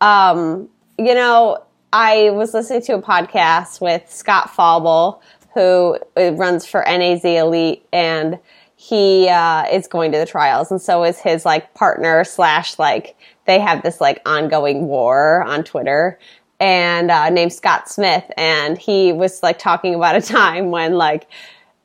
Um, 0.00 0.68
you 0.98 1.14
know, 1.14 1.62
I 1.92 2.30
was 2.30 2.52
listening 2.52 2.82
to 2.82 2.94
a 2.94 3.02
podcast 3.02 3.80
with 3.80 4.10
Scott 4.12 4.50
Fauble 4.50 5.22
who 5.54 5.98
uh, 6.18 6.32
runs 6.32 6.66
for 6.66 6.84
NAZ 6.86 7.24
Elite 7.24 7.86
and 7.92 8.38
he 8.76 9.26
uh, 9.30 9.64
is 9.72 9.86
going 9.86 10.12
to 10.12 10.18
the 10.18 10.26
trials 10.26 10.70
and 10.70 10.82
so 10.82 11.02
is 11.02 11.18
his 11.18 11.46
like 11.46 11.72
partner 11.72 12.24
slash 12.24 12.78
like 12.78 13.16
they 13.46 13.60
have 13.60 13.82
this 13.82 14.00
like 14.00 14.20
ongoing 14.26 14.86
war 14.86 15.42
on 15.42 15.64
Twitter 15.64 16.18
and 16.58 17.10
uh, 17.10 17.30
named 17.30 17.52
Scott 17.52 17.88
Smith, 17.88 18.24
and 18.36 18.78
he 18.78 19.12
was 19.12 19.42
like 19.42 19.58
talking 19.58 19.94
about 19.94 20.16
a 20.16 20.20
time 20.20 20.70
when 20.70 20.94
like 20.94 21.28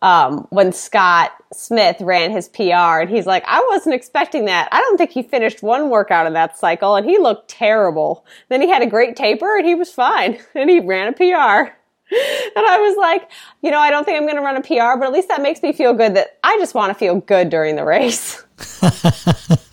um, 0.01 0.47
when 0.49 0.71
Scott 0.71 1.31
Smith 1.53 1.97
ran 2.01 2.31
his 2.31 2.49
PR, 2.49 3.01
and 3.01 3.09
he's 3.09 3.27
like, 3.27 3.43
I 3.45 3.63
wasn't 3.69 3.93
expecting 3.93 4.45
that. 4.45 4.67
I 4.71 4.79
don't 4.81 4.97
think 4.97 5.11
he 5.11 5.21
finished 5.21 5.61
one 5.61 5.89
workout 5.89 6.25
in 6.25 6.33
that 6.33 6.57
cycle, 6.57 6.95
and 6.95 7.05
he 7.05 7.19
looked 7.19 7.49
terrible. 7.49 8.25
Then 8.49 8.61
he 8.61 8.69
had 8.69 8.81
a 8.81 8.87
great 8.87 9.15
taper, 9.15 9.57
and 9.57 9.65
he 9.65 9.75
was 9.75 9.91
fine, 9.91 10.39
and 10.55 10.69
he 10.69 10.79
ran 10.79 11.09
a 11.09 11.13
PR. 11.13 11.71
And 12.13 12.65
I 12.65 12.77
was 12.81 12.97
like, 12.97 13.29
you 13.61 13.71
know, 13.71 13.79
I 13.79 13.89
don't 13.89 14.03
think 14.03 14.17
I'm 14.17 14.23
going 14.23 14.35
to 14.35 14.41
run 14.41 14.57
a 14.57 14.61
PR, 14.61 14.99
but 14.99 15.05
at 15.05 15.13
least 15.13 15.29
that 15.29 15.41
makes 15.41 15.61
me 15.61 15.71
feel 15.71 15.93
good 15.93 16.15
that 16.15 16.39
I 16.43 16.57
just 16.57 16.75
want 16.75 16.89
to 16.89 16.93
feel 16.93 17.21
good 17.21 17.49
during 17.49 17.77
the 17.77 17.85
race. 17.85 18.43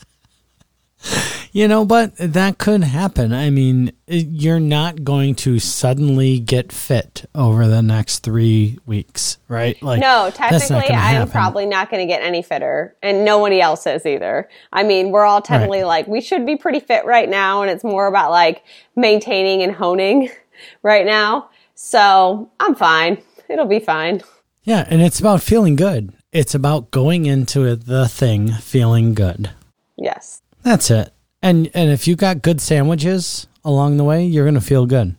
You 1.59 1.67
know, 1.67 1.85
but 1.85 2.15
that 2.19 2.59
could 2.59 2.85
happen. 2.85 3.33
I 3.33 3.51
mean, 3.51 3.91
you're 4.07 4.61
not 4.61 5.03
going 5.03 5.35
to 5.35 5.59
suddenly 5.59 6.39
get 6.39 6.71
fit 6.71 7.29
over 7.35 7.67
the 7.67 7.83
next 7.83 8.21
three 8.21 8.79
weeks, 8.87 9.39
right? 9.49 9.83
Like, 9.83 9.99
no, 9.99 10.31
technically, 10.33 10.89
I'm 10.89 11.29
probably 11.29 11.67
not 11.67 11.91
going 11.91 12.01
to 12.01 12.07
get 12.07 12.23
any 12.23 12.43
fitter, 12.43 12.95
and 13.03 13.25
nobody 13.25 13.61
else 13.61 13.89
is 13.89 14.07
either. 14.07 14.49
I 14.73 14.85
mean, 14.85 15.11
we're 15.11 15.25
all 15.25 15.43
technically 15.43 15.81
right. 15.81 15.89
like, 15.89 16.07
we 16.07 16.21
should 16.21 16.47
be 16.47 16.55
pretty 16.55 16.79
fit 16.79 17.05
right 17.05 17.29
now, 17.29 17.63
and 17.63 17.73
it's 17.73 17.83
more 17.83 18.07
about 18.07 18.31
like 18.31 18.63
maintaining 18.95 19.61
and 19.65 19.73
honing 19.73 20.31
right 20.85 21.05
now. 21.05 21.51
So 21.75 22.53
I'm 22.61 22.77
fine. 22.77 23.21
It'll 23.49 23.67
be 23.67 23.81
fine. 23.81 24.23
Yeah, 24.63 24.87
and 24.89 25.03
it's 25.03 25.19
about 25.19 25.43
feeling 25.43 25.75
good. 25.75 26.13
It's 26.31 26.55
about 26.55 26.93
going 26.93 27.27
into 27.27 27.75
the 27.75 28.07
thing 28.07 28.53
feeling 28.53 29.13
good. 29.13 29.51
Yes. 29.97 30.41
That's 30.63 30.89
it. 30.93 31.13
And 31.43 31.71
and 31.75 31.91
if 31.91 32.07
you 32.07 32.17
got 32.17 32.43
good 32.43 32.61
sandwiches 32.61 33.47
along 33.65 33.97
the 33.97 34.05
way, 34.05 34.25
you're 34.25 34.45
gonna 34.45 34.61
feel 34.61 34.87
good. 34.87 35.15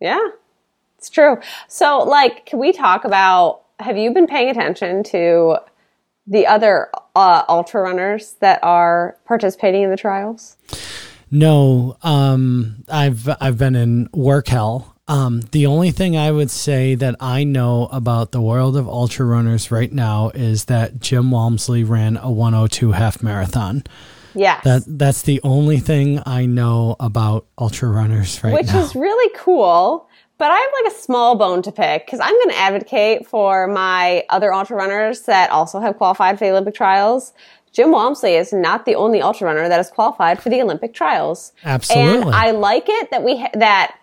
Yeah, 0.00 0.20
it's 0.98 1.10
true. 1.10 1.38
So, 1.68 1.98
like, 1.98 2.46
can 2.46 2.58
we 2.58 2.72
talk 2.72 3.04
about? 3.04 3.62
Have 3.80 3.96
you 3.96 4.12
been 4.12 4.26
paying 4.28 4.50
attention 4.50 5.02
to 5.04 5.56
the 6.26 6.46
other 6.46 6.90
uh, 7.16 7.44
ultra 7.48 7.82
runners 7.82 8.36
that 8.40 8.60
are 8.62 9.16
participating 9.24 9.82
in 9.82 9.90
the 9.90 9.96
trials? 9.96 10.56
No, 11.30 11.96
um, 12.02 12.84
I've 12.88 13.28
I've 13.40 13.58
been 13.58 13.74
in 13.74 14.08
work 14.12 14.48
hell. 14.48 14.94
Um, 15.06 15.42
the 15.50 15.66
only 15.66 15.90
thing 15.90 16.16
I 16.16 16.30
would 16.30 16.50
say 16.50 16.94
that 16.94 17.16
I 17.20 17.44
know 17.44 17.88
about 17.92 18.32
the 18.32 18.40
world 18.40 18.76
of 18.76 18.88
ultra 18.88 19.26
runners 19.26 19.70
right 19.70 19.92
now 19.92 20.30
is 20.30 20.66
that 20.66 21.00
Jim 21.00 21.30
Walmsley 21.30 21.84
ran 21.84 22.16
a 22.16 22.30
102 22.30 22.92
half 22.92 23.22
marathon. 23.22 23.84
Yes. 24.34 24.64
That 24.64 24.82
that's 24.86 25.22
the 25.22 25.40
only 25.42 25.78
thing 25.78 26.20
I 26.26 26.46
know 26.46 26.96
about 27.00 27.46
ultra 27.58 27.88
runners 27.88 28.42
right 28.42 28.52
Which 28.52 28.66
now. 28.66 28.80
is 28.82 28.94
really 28.94 29.32
cool. 29.36 30.08
But 30.36 30.50
I 30.50 30.56
have 30.56 30.70
like 30.84 30.92
a 30.92 30.96
small 30.96 31.36
bone 31.36 31.62
to 31.62 31.70
pick 31.70 32.06
because 32.06 32.18
I'm 32.20 32.32
going 32.34 32.48
to 32.48 32.58
advocate 32.58 33.26
for 33.26 33.68
my 33.68 34.24
other 34.28 34.52
ultra 34.52 34.76
runners 34.76 35.22
that 35.22 35.50
also 35.50 35.78
have 35.78 35.96
qualified 35.96 36.38
for 36.38 36.44
the 36.46 36.50
Olympic 36.50 36.74
trials. 36.74 37.32
Jim 37.72 37.92
Walmsley 37.92 38.34
is 38.34 38.52
not 38.52 38.84
the 38.84 38.94
only 38.94 39.20
ultra 39.22 39.46
runner 39.46 39.68
that 39.68 39.80
is 39.80 39.90
qualified 39.90 40.42
for 40.42 40.48
the 40.48 40.60
Olympic 40.60 40.92
trials. 40.92 41.52
Absolutely. 41.64 42.22
And 42.26 42.34
I 42.34 42.50
like 42.50 42.84
it 42.88 43.10
that 43.10 43.22
we 43.22 43.38
ha- 43.38 43.50
that 43.54 43.96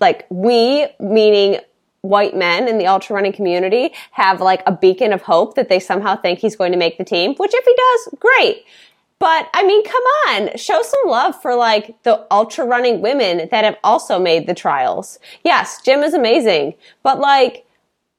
like 0.00 0.26
we 0.30 0.86
meaning 0.98 1.60
white 2.02 2.34
men 2.34 2.66
in 2.66 2.78
the 2.78 2.86
ultra 2.86 3.14
running 3.14 3.32
community 3.32 3.92
have 4.12 4.40
like 4.40 4.62
a 4.66 4.72
beacon 4.72 5.12
of 5.12 5.22
hope 5.22 5.54
that 5.54 5.68
they 5.68 5.78
somehow 5.78 6.16
think 6.16 6.38
he's 6.38 6.56
going 6.56 6.72
to 6.72 6.78
make 6.78 6.96
the 6.98 7.04
team, 7.04 7.34
which 7.36 7.52
if 7.54 7.64
he 7.64 7.74
does, 7.76 8.18
great. 8.18 8.64
But 9.20 9.50
I 9.52 9.64
mean, 9.66 9.84
come 9.84 10.02
on, 10.28 10.56
show 10.56 10.80
some 10.82 11.00
love 11.06 11.40
for 11.40 11.54
like 11.54 12.02
the 12.04 12.26
ultra 12.32 12.64
running 12.64 13.02
women 13.02 13.48
that 13.50 13.64
have 13.64 13.76
also 13.84 14.18
made 14.18 14.46
the 14.46 14.54
trials. 14.54 15.18
Yes, 15.44 15.80
Jim 15.82 16.02
is 16.02 16.14
amazing, 16.14 16.74
but 17.02 17.20
like 17.20 17.66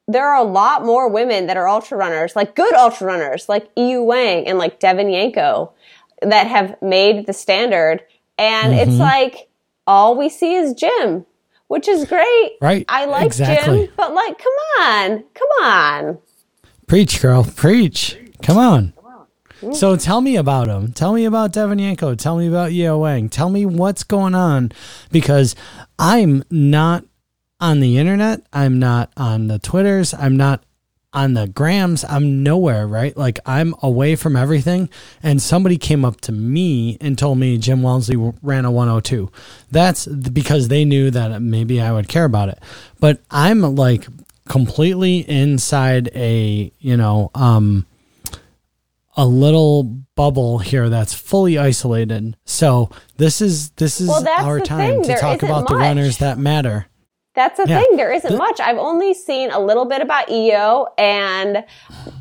there 0.08 0.28
are 0.28 0.38
a 0.38 0.48
lot 0.48 0.86
more 0.86 1.10
women 1.10 1.48
that 1.48 1.58
are 1.58 1.68
ultra 1.68 1.98
runners, 1.98 2.36
like 2.36 2.56
good 2.56 2.74
ultra 2.76 3.08
runners, 3.08 3.50
like 3.50 3.74
Yiou 3.76 4.06
Wang 4.06 4.48
and 4.48 4.60
like 4.60 4.80
Devin 4.80 5.10
Yanko 5.10 5.74
that 6.22 6.46
have 6.46 6.80
made 6.84 7.26
the 7.26 7.34
standard. 7.34 8.04
And 8.38 8.74
it's 8.74 8.92
mm-hmm. 8.92 9.02
like 9.02 9.50
all 9.88 10.16
we 10.16 10.30
see 10.30 10.54
is 10.54 10.74
Jim, 10.74 11.26
which 11.68 11.88
is 11.88 12.06
great. 12.06 12.58
Right, 12.62 12.86
I 12.88 13.06
like 13.06 13.26
exactly. 13.26 13.86
Jim, 13.86 13.94
but 13.98 14.14
like, 14.14 14.38
come 14.38 14.54
on, 14.82 15.24
come 15.34 15.50
on. 15.64 16.18
Preach, 16.86 17.20
girl, 17.22 17.44
preach. 17.44 18.18
Come 18.44 18.58
on. 18.58 18.94
So 19.74 19.96
tell 19.96 20.22
me 20.22 20.36
about 20.36 20.68
him. 20.68 20.92
Tell 20.92 21.14
me 21.14 21.26
about 21.26 21.54
Devin 21.54 21.80
Yanko. 21.80 22.16
Tell 22.16 22.38
me 22.38 22.48
about 22.48 22.72
Yiou 22.72 23.00
Wang. 23.00 23.30
Tell 23.30 23.50
me 23.50 23.66
what's 23.66 24.04
going 24.04 24.36
on 24.36 24.72
because 25.12 25.56
I'm 26.00 26.44
not 26.50 27.06
on 27.60 27.80
the 27.80 27.98
internet. 27.98 28.42
I'm 28.52 28.80
not 28.80 29.12
on 29.16 29.48
the 29.48 29.60
Twitters. 29.60 30.14
I'm 30.14 30.36
not 30.36 30.64
on 31.14 31.34
the 31.34 31.48
grams. 31.48 32.04
I'm 32.06 32.42
nowhere, 32.42 32.88
right? 32.88 33.16
Like 33.16 33.40
I'm 33.46 33.76
away 33.84 34.16
from 34.16 34.36
everything. 34.36 34.90
And 35.22 35.42
somebody 35.42 35.78
came 35.78 36.04
up 36.06 36.22
to 36.22 36.32
me 36.32 36.98
and 37.02 37.18
told 37.18 37.38
me 37.38 37.58
Jim 37.58 37.82
Walmsley 37.82 38.34
ran 38.42 38.66
a 38.66 38.72
102. 38.72 39.30
That's 39.70 40.08
because 40.08 40.70
they 40.70 40.86
knew 40.86 41.12
that 41.12 41.42
maybe 41.42 41.82
I 41.82 41.92
would 41.92 42.08
care 42.08 42.26
about 42.26 42.50
it. 42.50 42.60
But 43.00 43.22
I'm 43.30 43.62
like 43.76 44.08
completely 44.48 45.20
inside 45.30 46.10
a, 46.16 46.72
you 46.80 46.98
know, 46.98 47.30
um, 47.36 47.86
a 49.18 49.26
little 49.26 49.84
bubble 50.16 50.60
here 50.60 50.90
that's 50.90 51.14
fully 51.14 51.58
isolated. 51.58 52.36
So 52.46 52.90
this 53.18 53.42
is 53.42 53.72
this 53.72 54.00
is 54.00 54.08
Well, 54.08 54.28
our 54.40 54.60
time 54.60 55.02
to 55.04 55.18
talk 55.18 55.44
about 55.44 55.68
the 55.68 55.76
runners 55.76 56.18
that 56.18 56.38
matter. 56.38 56.88
That's 57.34 57.58
the 57.58 57.68
Yeah. 57.68 57.80
thing. 57.80 57.96
There 57.96 58.12
isn't 58.12 58.38
much. 58.38 58.60
I've 58.60 58.78
only 58.78 59.14
seen 59.14 59.52
a 59.52 59.60
little 59.60 59.86
bit 59.86 60.02
about 60.02 60.28
Yiou, 60.28 60.86
and 60.98 61.64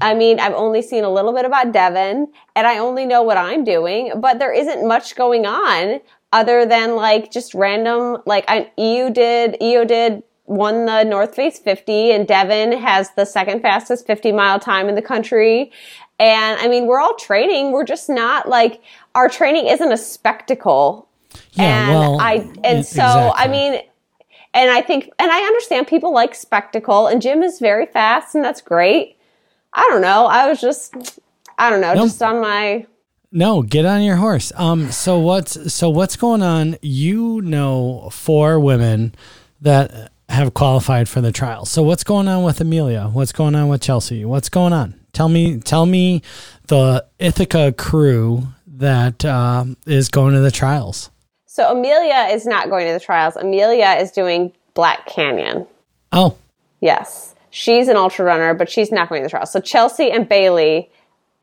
I 0.00 0.14
mean, 0.14 0.38
I've 0.38 0.54
only 0.54 0.82
seen 0.82 1.02
a 1.02 1.10
little 1.10 1.32
bit 1.32 1.44
about 1.44 1.72
Devin, 1.72 2.28
and 2.54 2.66
I 2.66 2.78
only 2.78 3.06
know 3.06 3.22
what 3.22 3.36
I'm 3.36 3.64
doing. 3.64 4.12
But 4.20 4.38
there 4.38 4.52
isn't 4.52 4.86
much 4.86 5.16
going 5.16 5.46
on 5.46 6.00
other 6.32 6.64
than 6.64 6.94
like 6.94 7.32
just 7.32 7.54
random. 7.54 8.18
Like 8.24 8.44
I, 8.46 8.70
Yiou 8.78 9.12
did, 9.12 9.56
Yiou 9.60 9.84
did 9.86 10.22
won 10.46 10.86
the 10.86 11.02
North 11.04 11.34
Face 11.34 11.58
50, 11.58 12.12
and 12.12 12.26
Devin 12.26 12.72
has 12.72 13.10
the 13.16 13.24
second 13.24 13.62
fastest 13.62 14.06
50 14.06 14.30
mile 14.30 14.60
time 14.60 14.88
in 14.88 14.94
the 14.94 15.02
country. 15.02 15.72
And 16.20 16.60
I 16.60 16.68
mean, 16.68 16.86
we're 16.86 17.00
all 17.00 17.16
training. 17.16 17.72
We're 17.72 17.84
just 17.84 18.10
not 18.10 18.46
like 18.46 18.82
our 19.14 19.28
training 19.28 19.68
isn't 19.68 19.90
a 19.90 19.96
spectacle. 19.96 21.08
Yeah, 21.52 21.88
and 21.88 21.90
well, 21.90 22.20
I 22.20 22.46
and 22.62 22.84
so 22.84 23.02
I 23.02 23.48
mean, 23.48 23.80
and 24.52 24.70
I 24.70 24.82
think, 24.82 25.10
and 25.18 25.30
I 25.30 25.40
understand 25.40 25.86
people 25.86 26.12
like 26.12 26.34
spectacle, 26.34 27.06
and 27.06 27.22
Jim 27.22 27.42
is 27.42 27.58
very 27.58 27.86
fast, 27.86 28.34
and 28.34 28.44
that's 28.44 28.60
great. 28.60 29.16
I 29.72 29.86
don't 29.88 30.02
know. 30.02 30.26
I 30.26 30.46
was 30.46 30.60
just, 30.60 31.18
I 31.56 31.70
don't 31.70 31.80
know, 31.80 31.94
Nope. 31.94 32.04
just 32.06 32.22
on 32.22 32.40
my. 32.42 32.86
No, 33.32 33.62
get 33.62 33.86
on 33.86 34.02
your 34.02 34.16
horse. 34.16 34.52
Um, 34.56 34.90
so 34.90 35.18
what's 35.18 35.72
so 35.72 35.88
what's 35.88 36.16
going 36.16 36.42
on? 36.42 36.76
You 36.82 37.40
know, 37.40 38.10
four 38.12 38.60
women 38.60 39.14
that 39.62 40.12
have 40.28 40.52
qualified 40.52 41.08
for 41.08 41.22
the 41.22 41.32
trial. 41.32 41.64
So 41.64 41.82
what's 41.82 42.04
going 42.04 42.28
on 42.28 42.42
with 42.42 42.60
Amelia? 42.60 43.08
What's 43.10 43.32
going 43.32 43.54
on 43.54 43.68
with 43.68 43.80
Chelsea? 43.80 44.24
What's 44.26 44.50
going 44.50 44.74
on? 44.74 44.99
Tell 45.12 45.28
me, 45.28 45.58
tell 45.60 45.86
me, 45.86 46.22
the 46.68 47.04
Ithaca 47.18 47.72
crew 47.72 48.44
that 48.66 49.24
um, 49.24 49.76
is 49.86 50.08
going 50.08 50.34
to 50.34 50.40
the 50.40 50.50
trials. 50.50 51.10
So 51.46 51.70
Amelia 51.70 52.28
is 52.32 52.46
not 52.46 52.70
going 52.70 52.86
to 52.86 52.92
the 52.92 53.00
trials. 53.00 53.36
Amelia 53.36 53.96
is 54.00 54.10
doing 54.12 54.52
Black 54.74 55.06
Canyon. 55.06 55.66
Oh, 56.12 56.36
Yes, 56.82 57.34
she's 57.50 57.88
an 57.88 57.96
ultra 57.96 58.24
runner, 58.24 58.54
but 58.54 58.70
she's 58.70 58.90
not 58.90 59.10
going 59.10 59.20
to 59.20 59.26
the 59.26 59.30
trials. 59.30 59.52
So 59.52 59.60
Chelsea 59.60 60.10
and 60.10 60.26
Bailey 60.26 60.88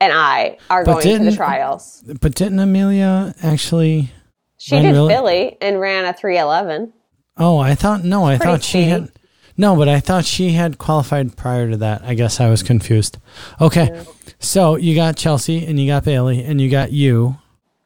and 0.01 0.11
I 0.11 0.57
are 0.71 0.83
But 0.83 1.03
going 1.03 1.19
to 1.19 1.29
the 1.29 1.35
trials. 1.35 2.03
but 2.21 2.33
didn't 2.33 2.57
Amelia 2.59 3.35
actually? 3.43 4.11
She 4.57 4.79
did 4.79 4.93
really- 4.93 5.13
Philly 5.13 5.57
and 5.61 5.79
ran 5.79 6.05
a 6.05 6.13
three 6.13 6.39
eleven. 6.39 6.91
Oh, 7.37 7.59
I 7.59 7.75
thought 7.75 8.03
no, 8.03 8.23
I 8.25 8.39
thought 8.39 8.63
she 8.63 8.85
had. 8.85 9.11
No, 9.57 9.75
but 9.75 9.89
I 9.89 9.99
thought 9.99 10.25
she 10.25 10.51
had 10.51 10.77
qualified 10.77 11.35
prior 11.35 11.69
to 11.69 11.77
that. 11.77 12.03
I 12.03 12.13
guess 12.13 12.39
I 12.39 12.49
was 12.49 12.61
confused. 12.61 13.17
Okay, 13.59 14.03
so 14.39 14.75
you 14.75 14.93
got 14.95 15.17
Chelsea 15.17 15.65
and 15.65 15.79
you 15.79 15.87
got 15.87 16.05
Bailey 16.05 16.43
and 16.43 16.61
you 16.61 16.69
got 16.69 16.91
you. 16.91 17.37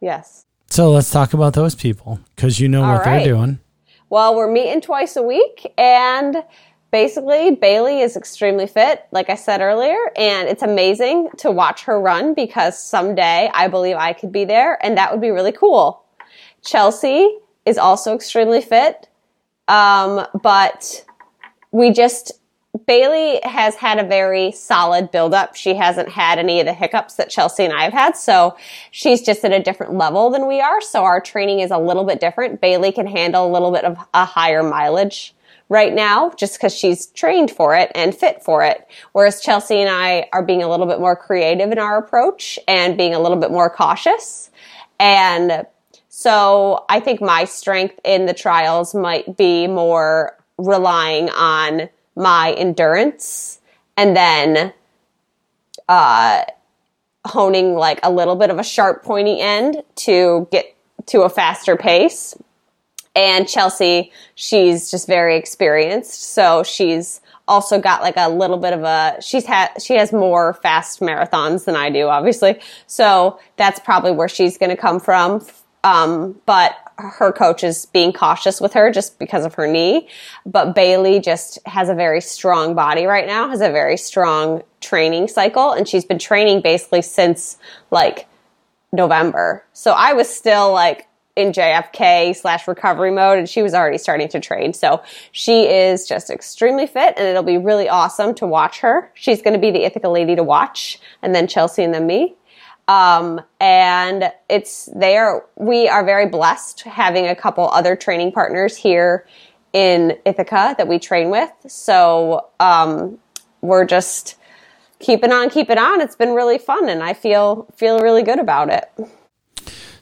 Yes. 0.02 0.46
So 0.68 0.92
let's 0.92 1.10
talk 1.10 1.34
about 1.34 1.54
those 1.54 1.76
people 1.76 2.20
because 2.36 2.60
you 2.60 2.68
know 2.68 2.84
All 2.84 2.94
what 2.94 3.06
right. 3.06 3.24
they're 3.24 3.34
doing. 3.34 3.60
Well, 4.10 4.36
we're 4.36 4.52
meeting 4.52 4.82
twice 4.82 5.16
a 5.16 5.22
week, 5.22 5.74
and 5.78 6.44
basically, 6.92 7.56
Bailey 7.56 8.02
is 8.02 8.18
extremely 8.18 8.68
fit, 8.68 9.06
like 9.12 9.30
I 9.30 9.36
said 9.36 9.62
earlier, 9.62 9.98
and 10.18 10.50
it's 10.50 10.62
amazing 10.62 11.30
to 11.38 11.50
watch 11.50 11.84
her 11.84 12.00
run 12.00 12.34
because 12.34 12.78
someday 12.78 13.50
I 13.54 13.70
believe 13.70 13.96
I 13.96 14.12
could 14.12 14.34
be 14.34 14.44
there, 14.44 14.78
and 14.86 14.98
that 14.98 15.12
would 15.14 15.22
be 15.22 15.30
really 15.30 15.54
cool. 15.54 16.04
Chelsea 16.62 17.38
is 17.66 17.78
also 17.78 18.16
extremely 18.16 18.62
fit, 18.62 19.08
um, 19.70 20.28
but 20.44 21.06
we 21.72 21.92
just 21.92 22.34
Bailey 22.86 23.42
has 23.44 23.76
had 23.76 24.00
a 24.00 24.04
very 24.04 24.54
solid 24.54 25.12
buildup. 25.12 25.56
She 25.56 25.76
hasn't 25.76 26.10
had 26.10 26.40
any 26.40 26.62
of 26.62 26.66
the 26.66 26.74
hiccups 26.74 27.16
that 27.16 27.30
Chelsea 27.30 27.66
and 27.66 27.74
I 27.74 27.84
have 27.84 27.94
had. 27.94 28.16
So 28.16 28.56
she's 28.92 29.22
just 29.22 29.44
at 29.44 29.52
a 29.52 29.60
different 29.60 29.94
level 29.94 30.30
than 30.30 30.48
we 30.48 30.62
are. 30.62 30.80
So 30.80 31.04
our 31.04 31.20
training 31.20 31.60
is 31.60 31.72
a 31.72 31.78
little 31.78 32.06
bit 32.06 32.22
different. 32.22 32.62
Bailey 32.62 32.94
can 32.94 33.08
handle 33.08 33.46
a 33.46 33.52
little 33.52 33.72
bit 33.72 33.84
of 33.84 33.98
a 34.14 34.24
higher 34.24 34.64
mileage 34.64 35.36
right 35.68 35.94
now 35.94 36.32
just 36.32 36.58
because 36.58 36.74
she's 36.74 37.08
trained 37.08 37.52
for 37.52 37.76
it 37.76 37.92
and 37.94 38.16
fit 38.16 38.42
for 38.42 38.64
it. 38.64 38.88
Whereas 39.12 39.42
Chelsea 39.42 39.76
and 39.76 39.90
I 39.90 40.30
are 40.32 40.44
being 40.44 40.64
a 40.64 40.70
little 40.70 40.88
bit 40.88 41.00
more 41.00 41.18
creative 41.18 41.72
in 41.72 41.80
our 41.80 41.98
approach 41.98 42.58
and 42.70 42.98
being 42.98 43.14
a 43.14 43.20
little 43.20 43.38
bit 43.38 43.52
more 43.52 43.70
cautious. 43.70 44.50
And 44.98 45.66
so 46.08 46.86
I 46.88 47.02
think 47.02 47.22
my 47.22 47.46
strength 47.46 48.00
in 48.06 48.28
the 48.28 48.34
trials 48.34 48.96
might 48.96 49.36
be 49.36 49.68
more 49.68 50.38
relying 50.58 51.30
on 51.30 51.90
my 52.16 52.54
endurance 52.54 53.60
and 53.98 54.16
then 54.16 54.74
uh, 55.88 56.44
honing 57.26 57.76
like 57.76 58.00
a 58.04 58.12
little 58.12 58.36
bit 58.36 58.50
of 58.50 58.60
a 58.60 58.64
sharp 58.64 59.04
pointy 59.04 59.40
end 59.40 59.84
to 59.96 60.48
get 60.52 60.76
to 61.08 61.22
a 61.22 61.30
faster 61.30 61.76
pace. 61.76 62.36
And 63.14 63.48
Chelsea, 63.48 64.12
she's 64.36 64.90
just 64.90 65.06
very 65.06 65.36
experienced, 65.36 66.34
so 66.34 66.64
she's 66.64 67.20
also 67.46 67.80
got 67.80 68.02
like 68.02 68.14
a 68.16 68.30
little 68.30 68.58
bit 68.58 68.72
of 68.72 68.84
a 68.84 69.18
she's 69.22 69.46
had 69.46 69.70
she 69.82 69.96
has 69.96 70.14
more 70.14 70.54
fast 70.54 71.02
marathons 71.02 71.66
than 71.66 71.76
I 71.76 71.90
do, 71.90 72.08
obviously. 72.08 72.60
So 72.88 73.38
that's 73.58 73.82
probably 73.82 74.12
where 74.12 74.30
she's 74.30 74.58
going 74.58 74.70
to 74.70 74.78
come 74.78 75.02
from. 75.02 75.46
Um, 75.84 76.40
but 76.46 76.76
her 77.02 77.32
coach 77.32 77.64
is 77.64 77.86
being 77.86 78.14
cautious 78.14 78.62
with 78.62 78.74
her 78.74 78.92
just 78.92 79.20
because 79.20 79.46
of 79.46 79.56
her 79.56 79.68
knee. 79.68 80.08
But 80.46 80.76
Bailey 80.76 81.20
just 81.20 81.60
has 81.66 81.90
a 81.90 81.96
very 81.96 82.22
strong 82.22 82.76
body 82.76 83.06
right 83.06 83.28
now, 83.28 83.50
has 83.50 83.62
a 83.62 83.70
very 83.70 83.98
strong 83.98 84.64
training 84.80 85.28
cycle, 85.28 85.72
and 85.72 85.88
she's 85.88 86.06
been 86.06 86.20
training 86.20 86.62
basically 86.62 87.02
since 87.02 87.58
like 87.90 88.28
November. 88.92 89.64
So 89.74 89.92
I 89.92 90.14
was 90.14 90.30
still 90.30 90.72
like 90.74 91.08
in 91.36 91.52
JFK 91.52 92.36
slash 92.36 92.68
recovery 92.68 93.12
mode 93.12 93.38
and 93.38 93.50
she 93.50 93.62
was 93.62 93.74
already 93.74 93.98
starting 93.98 94.28
to 94.30 94.40
train. 94.40 94.74
So 94.74 95.02
she 95.32 95.64
is 95.64 96.08
just 96.08 96.30
extremely 96.30 96.88
fit 96.88 97.14
and 97.18 97.26
it'll 97.26 97.44
be 97.44 97.58
really 97.58 97.88
awesome 97.88 98.34
to 98.36 98.48
watch 98.48 98.80
her. 98.82 99.10
She's 99.14 99.42
going 99.42 99.54
to 99.54 99.60
be 99.60 99.72
the 99.72 99.86
Ithaca 99.86 100.10
lady 100.10 100.36
to 100.36 100.44
watch 100.44 101.00
and 101.22 101.34
then 101.34 101.48
Chelsea 101.48 101.84
and 101.84 101.94
then 101.94 102.06
me. 102.06 102.36
Um, 102.88 103.41
and 103.60 104.32
it's 104.50 104.89
there. 104.96 105.46
We 105.56 105.88
are 105.88 106.04
very 106.04 106.28
blessed 106.28 106.82
having 106.82 107.28
a 107.28 107.36
couple 107.36 107.70
other 107.70 107.96
training 107.96 108.32
partners 108.32 108.76
here 108.76 109.26
in 109.72 110.17
Ithaca 110.26 110.76
that 110.78 110.88
we 110.88 111.00
train 111.00 111.30
with. 111.30 111.52
So, 111.67 112.48
um, 112.60 113.17
we're 113.62 113.86
just 113.86 114.36
keeping 115.00 115.32
on, 115.32 115.50
keeping 115.50 115.78
on. 115.78 116.02
It's 116.02 116.15
been 116.15 116.34
really 116.34 116.58
fun 116.58 116.89
and 116.89 117.02
I 117.02 117.13
feel, 117.13 117.67
feel 117.76 118.00
really 118.00 118.24
good 118.24 118.39
about 118.39 118.70
it. 118.70 118.91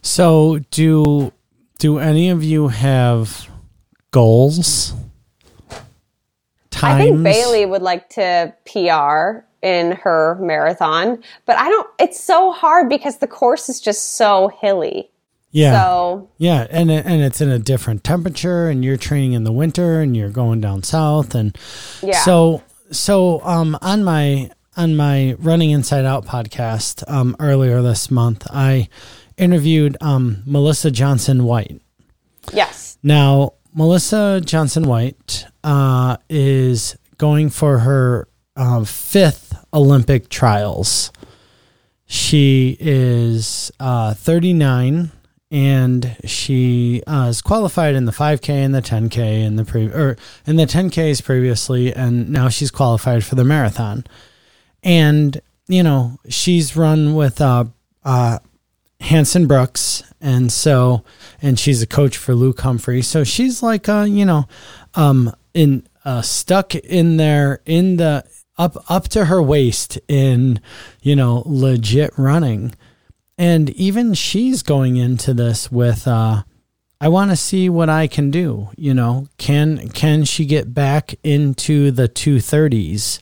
So, 0.02 0.60
do 0.72 1.34
do 1.78 1.98
any 1.98 2.30
of 2.30 2.44
you 2.44 2.70
have 2.70 3.50
goals? 4.12 4.94
Times? 6.72 6.94
I 6.94 6.98
think 6.98 7.24
Bailey 7.24 7.66
would 7.66 7.82
like 7.82 8.10
to 8.12 8.54
PR 8.66 9.46
in 9.62 9.92
her 9.92 10.38
marathon, 10.42 11.22
but 11.46 11.58
I 11.58 11.70
don't 11.70 11.88
it's 12.00 12.20
so 12.20 12.52
hard 12.52 12.90
because 12.90 13.18
the 13.18 13.28
course 13.28 13.70
is 13.70 13.80
just 13.82 14.16
so 14.16 14.52
hilly. 14.62 15.10
Yeah. 15.52 15.82
So 15.82 16.30
Yeah, 16.38 16.68
and 16.70 16.92
and 16.92 17.22
it's 17.22 17.42
in 17.42 17.50
a 17.50 17.60
different 17.60 18.04
temperature 18.04 18.70
and 18.70 18.84
you're 18.84 18.98
training 18.98 19.34
in 19.34 19.44
the 19.44 19.52
winter 19.52 20.02
and 20.02 20.16
you're 20.16 20.30
going 20.30 20.62
down 20.62 20.84
south 20.84 21.36
and 21.36 21.58
yeah. 22.02 22.24
So 22.24 22.64
so 22.92 23.42
um 23.44 23.78
on 23.82 24.04
my 24.04 24.52
on 24.78 24.96
my 24.96 25.36
Running 25.40 25.72
Inside 25.72 26.06
Out 26.06 26.26
podcast 26.26 27.04
um 27.12 27.36
earlier 27.40 27.82
this 27.82 28.10
month, 28.12 28.48
I 28.52 28.90
interviewed 29.40 29.98
um, 30.02 30.44
Melissa 30.46 30.92
Johnson 30.92 31.46
White. 31.46 31.82
Yes. 32.54 32.98
Now, 33.02 33.54
Melissa 33.74 34.42
Johnson 34.44 34.84
White 34.84 35.46
uh, 35.64 36.18
is 36.30 36.98
going 37.18 37.50
for 37.50 37.80
her 37.80 38.28
uh, 38.56 38.84
fifth 38.84 39.58
Olympic 39.74 40.30
trials. 40.30 41.12
She 42.06 42.78
is 42.80 43.72
uh, 43.80 44.14
39 44.16 45.12
and 45.52 46.16
she 46.26 47.02
uh, 47.08 47.28
is 47.30 47.42
qualified 47.42 47.96
in 47.96 48.06
the 48.06 48.12
5K 48.12 48.50
and 48.50 48.74
the 48.74 48.82
10K 48.82 49.46
and 49.46 49.58
the 49.58 49.66
pre 49.66 49.88
or 49.88 50.16
in 50.46 50.58
the 50.58 50.66
10Ks 50.66 51.24
previously, 51.24 51.94
and 51.94 52.30
now 52.30 52.50
she's 52.50 52.70
qualified 52.72 53.24
for 53.24 53.36
the 53.36 53.44
marathon. 53.44 54.06
And 54.84 55.42
you 55.68 55.84
know 55.84 56.20
she's 56.30 56.76
run 56.76 57.16
with 57.16 57.42
uh, 57.42 57.66
uh, 58.04 58.40
Hanson 59.00 59.48
Brooks, 59.48 60.04
and 60.22 60.52
so 60.52 61.04
and 61.42 61.60
she's 61.60 61.82
a 61.82 61.88
coach 61.88 62.18
for 62.18 62.36
Luke 62.36 62.60
Humphrey. 62.62 63.02
So 63.02 63.24
she's 63.24 63.64
like 63.64 63.90
uh, 63.90 64.06
you 64.08 64.26
know, 64.26 64.48
um 64.96 65.34
in 65.54 65.88
uh 66.06 66.22
stuck 66.22 66.76
in 66.76 67.18
there 67.18 67.62
in 67.66 67.98
the 67.98 68.24
up 68.60 68.78
up 68.90 69.08
to 69.08 69.26
her 69.26 69.42
waist 69.42 69.98
in, 70.08 70.62
you 71.02 71.16
know, 71.16 71.42
legit 71.48 72.12
running. 72.18 72.76
And 73.40 73.70
even 73.72 74.14
she's 74.14 74.62
going 74.62 74.98
into 74.98 75.34
this 75.34 75.72
with 75.72 76.08
uh 76.08 76.44
I 77.02 77.08
want 77.08 77.32
to 77.32 77.38
see 77.38 77.70
what 77.70 77.88
I 77.90 78.08
can 78.08 78.30
do, 78.30 78.70
you 78.76 78.94
know. 78.94 79.30
Can 79.38 79.90
can 79.90 80.26
she 80.26 80.46
get 80.46 80.74
back 80.74 81.16
into 81.24 81.92
the 81.92 82.10
230s? 82.10 83.20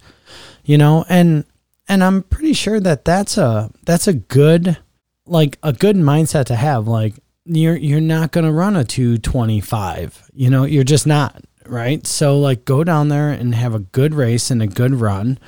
You 0.66 0.78
know, 0.80 1.06
and 1.08 1.46
and 1.88 2.04
I'm 2.04 2.24
pretty 2.24 2.54
sure 2.54 2.80
that 2.80 3.06
that's 3.06 3.38
a 3.38 3.70
that's 3.86 4.08
a 4.08 4.14
good 4.14 4.78
like 5.28 5.60
a 5.62 5.74
good 5.74 5.96
mindset 5.96 6.46
to 6.46 6.56
have. 6.56 6.88
Like 6.88 7.14
you're 7.46 7.78
you're 7.78 8.02
not 8.02 8.32
going 8.32 8.46
to 8.46 8.52
run 8.52 8.76
a 8.76 8.84
225. 8.84 10.32
You 10.34 10.50
know, 10.50 10.64
you're 10.64 10.84
just 10.84 11.08
not, 11.08 11.44
right? 11.70 12.06
So 12.06 12.40
like 12.40 12.66
go 12.66 12.84
down 12.84 13.10
there 13.10 13.30
and 13.30 13.56
have 13.56 13.74
a 13.74 13.80
good 13.80 14.14
race 14.14 14.52
and 14.52 14.62
a 14.62 14.68
good 14.68 14.96
run. 14.96 15.40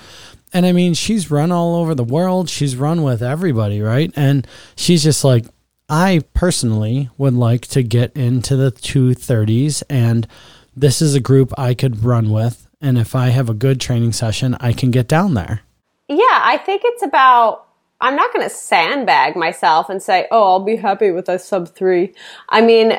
And 0.53 0.65
I 0.65 0.71
mean, 0.71 0.93
she's 0.93 1.29
run 1.29 1.51
all 1.51 1.75
over 1.75 1.93
the 1.93 2.03
world. 2.03 2.49
She's 2.49 2.75
run 2.75 3.03
with 3.03 3.21
everybody, 3.21 3.81
right? 3.81 4.11
And 4.15 4.47
she's 4.75 5.03
just 5.03 5.23
like 5.23 5.45
I 5.89 6.21
personally 6.33 7.09
would 7.17 7.33
like 7.33 7.67
to 7.67 7.83
get 7.83 8.15
into 8.15 8.55
the 8.55 8.71
230s 8.71 9.83
and 9.89 10.27
this 10.75 11.01
is 11.01 11.15
a 11.15 11.19
group 11.19 11.51
I 11.57 11.73
could 11.73 12.03
run 12.03 12.31
with 12.31 12.67
and 12.81 12.97
if 12.97 13.15
I 13.15 13.29
have 13.29 13.49
a 13.49 13.53
good 13.53 13.81
training 13.81 14.13
session, 14.13 14.55
I 14.59 14.71
can 14.71 14.91
get 14.91 15.07
down 15.07 15.33
there. 15.33 15.61
Yeah, 16.07 16.25
I 16.29 16.57
think 16.63 16.81
it's 16.85 17.03
about 17.03 17.65
I'm 18.01 18.15
not 18.15 18.31
going 18.31 18.47
to 18.47 18.53
sandbag 18.53 19.35
myself 19.35 19.89
and 19.89 20.01
say, 20.01 20.25
oh, 20.31 20.51
I'll 20.51 20.59
be 20.61 20.77
happy 20.77 21.11
with 21.11 21.27
a 21.27 21.37
sub 21.37 21.75
three. 21.75 22.13
I 22.47 22.61
mean, 22.61 22.93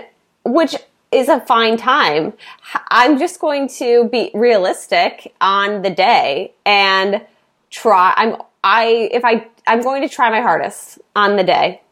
which 0.45 0.77
is 1.13 1.29
a 1.29 1.41
fine 1.41 1.77
time. 1.77 2.33
I'm 2.89 3.19
just 3.19 3.41
going 3.41 3.69
to 3.79 4.09
be 4.09 4.31
realistic 4.35 5.35
on 5.41 5.83
the 5.83 5.91
day 5.91 6.55
and 6.65 7.25
try. 7.71 8.15
I'm, 8.17 8.37
I, 8.63 9.09
if 9.13 9.25
I, 9.25 9.49
I'm 9.67 9.83
going 9.83 10.03
to 10.03 10.09
try 10.09 10.31
my 10.31 10.41
hardest 10.41 10.99
on 11.17 11.37
the 11.37 11.45
day. 11.45 11.83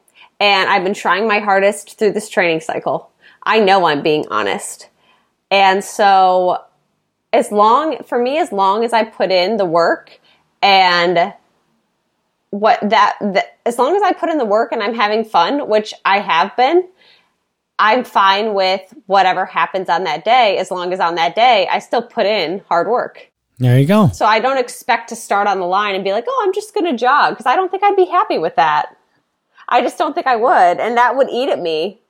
And 0.40 0.70
I've 0.70 0.84
been 0.84 0.94
trying 0.94 1.26
my 1.26 1.40
hardest 1.40 1.98
through 1.98 2.12
this 2.12 2.28
training 2.28 2.60
cycle. 2.60 3.10
I 3.42 3.58
know 3.58 3.86
I'm 3.86 4.02
being 4.02 4.24
honest. 4.30 4.88
And 5.50 5.82
so, 5.82 6.64
as 7.32 7.50
long, 7.50 8.02
for 8.04 8.22
me, 8.22 8.38
as 8.38 8.52
long 8.52 8.84
as 8.84 8.92
I 8.92 9.04
put 9.04 9.32
in 9.32 9.56
the 9.56 9.64
work 9.64 10.20
and 10.62 11.34
what 12.50 12.78
that, 12.88 13.16
that 13.20 13.58
as 13.66 13.78
long 13.78 13.96
as 13.96 14.02
I 14.02 14.12
put 14.12 14.30
in 14.30 14.38
the 14.38 14.44
work 14.44 14.72
and 14.72 14.82
I'm 14.82 14.94
having 14.94 15.24
fun, 15.24 15.68
which 15.68 15.92
I 16.04 16.20
have 16.20 16.56
been, 16.56 16.88
I'm 17.78 18.04
fine 18.04 18.54
with 18.54 18.92
whatever 19.06 19.46
happens 19.46 19.88
on 19.88 20.04
that 20.04 20.24
day 20.24 20.56
as 20.58 20.70
long 20.70 20.92
as 20.92 21.00
on 21.00 21.14
that 21.14 21.34
day 21.34 21.68
I 21.70 21.78
still 21.78 22.02
put 22.02 22.26
in 22.26 22.60
hard 22.68 22.88
work. 22.88 23.30
There 23.58 23.78
you 23.78 23.86
go. 23.86 24.08
So 24.08 24.24
I 24.24 24.40
don't 24.40 24.58
expect 24.58 25.08
to 25.08 25.16
start 25.16 25.48
on 25.48 25.58
the 25.58 25.66
line 25.66 25.94
and 25.94 26.04
be 26.04 26.12
like, 26.12 26.24
"Oh, 26.28 26.42
I'm 26.44 26.52
just 26.52 26.74
going 26.74 26.86
to 26.86 26.96
jog" 26.96 27.34
because 27.34 27.46
I 27.46 27.56
don't 27.56 27.70
think 27.70 27.82
I'd 27.82 27.96
be 27.96 28.04
happy 28.04 28.38
with 28.38 28.56
that. 28.56 28.96
I 29.68 29.80
just 29.82 29.98
don't 29.98 30.14
think 30.14 30.26
I 30.26 30.36
would, 30.36 30.80
and 30.80 30.96
that 30.96 31.16
would 31.16 31.28
eat 31.28 31.48
at 31.48 31.60
me. 31.60 32.00